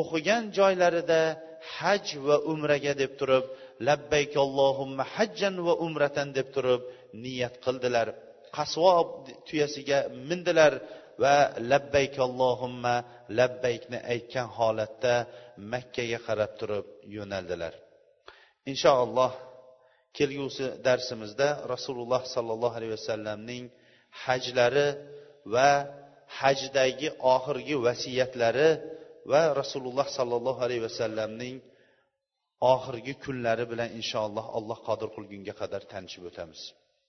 o'qigan 0.00 0.44
joylarida 0.58 1.20
haj 1.76 2.04
va 2.26 2.36
umraga 2.52 2.92
deb 3.02 3.12
turib 3.20 3.44
labbayk 3.88 4.32
allohumma 4.44 5.04
hajjan 5.14 5.54
va 5.66 5.74
umratan 5.86 6.28
deb 6.38 6.48
turib 6.54 6.82
niyat 7.24 7.54
qildilar. 7.64 8.08
Qasvo 8.56 8.90
tuyasiga 9.48 9.98
mindilar 10.28 10.72
va 11.22 11.36
labbayk 11.72 12.14
allohumma 12.26 12.94
labbaykni 13.38 13.98
aytgan 14.12 14.48
holatda 14.58 15.14
makkaga 15.72 16.18
qarab 16.26 16.52
turib 16.60 16.86
yo'naldilar. 17.16 17.74
Inshaalloh 18.70 19.32
kelgusi 20.18 20.66
darsimizda 20.86 21.48
rasululloh 21.74 22.22
sollallohu 22.34 22.74
alayhi 22.78 22.94
vasallamning 22.98 23.64
hajlari 24.24 24.88
va 25.54 25.70
hajdagi 26.40 27.08
oxirgi 27.34 27.76
vasiyatlari 27.86 28.68
va 29.32 29.42
rasululloh 29.60 30.06
sollallohu 30.18 30.60
alayhi 30.66 30.82
vasallamning 30.88 31.56
oxirgi 32.74 33.14
kunlari 33.24 33.64
bilan 33.72 33.88
inshaalloh 34.00 34.46
alloh 34.58 34.78
qodir 34.88 35.08
qilgunga 35.16 35.54
qadar 35.60 35.82
tanishib 35.92 36.24
o'tamiz. 36.30 36.60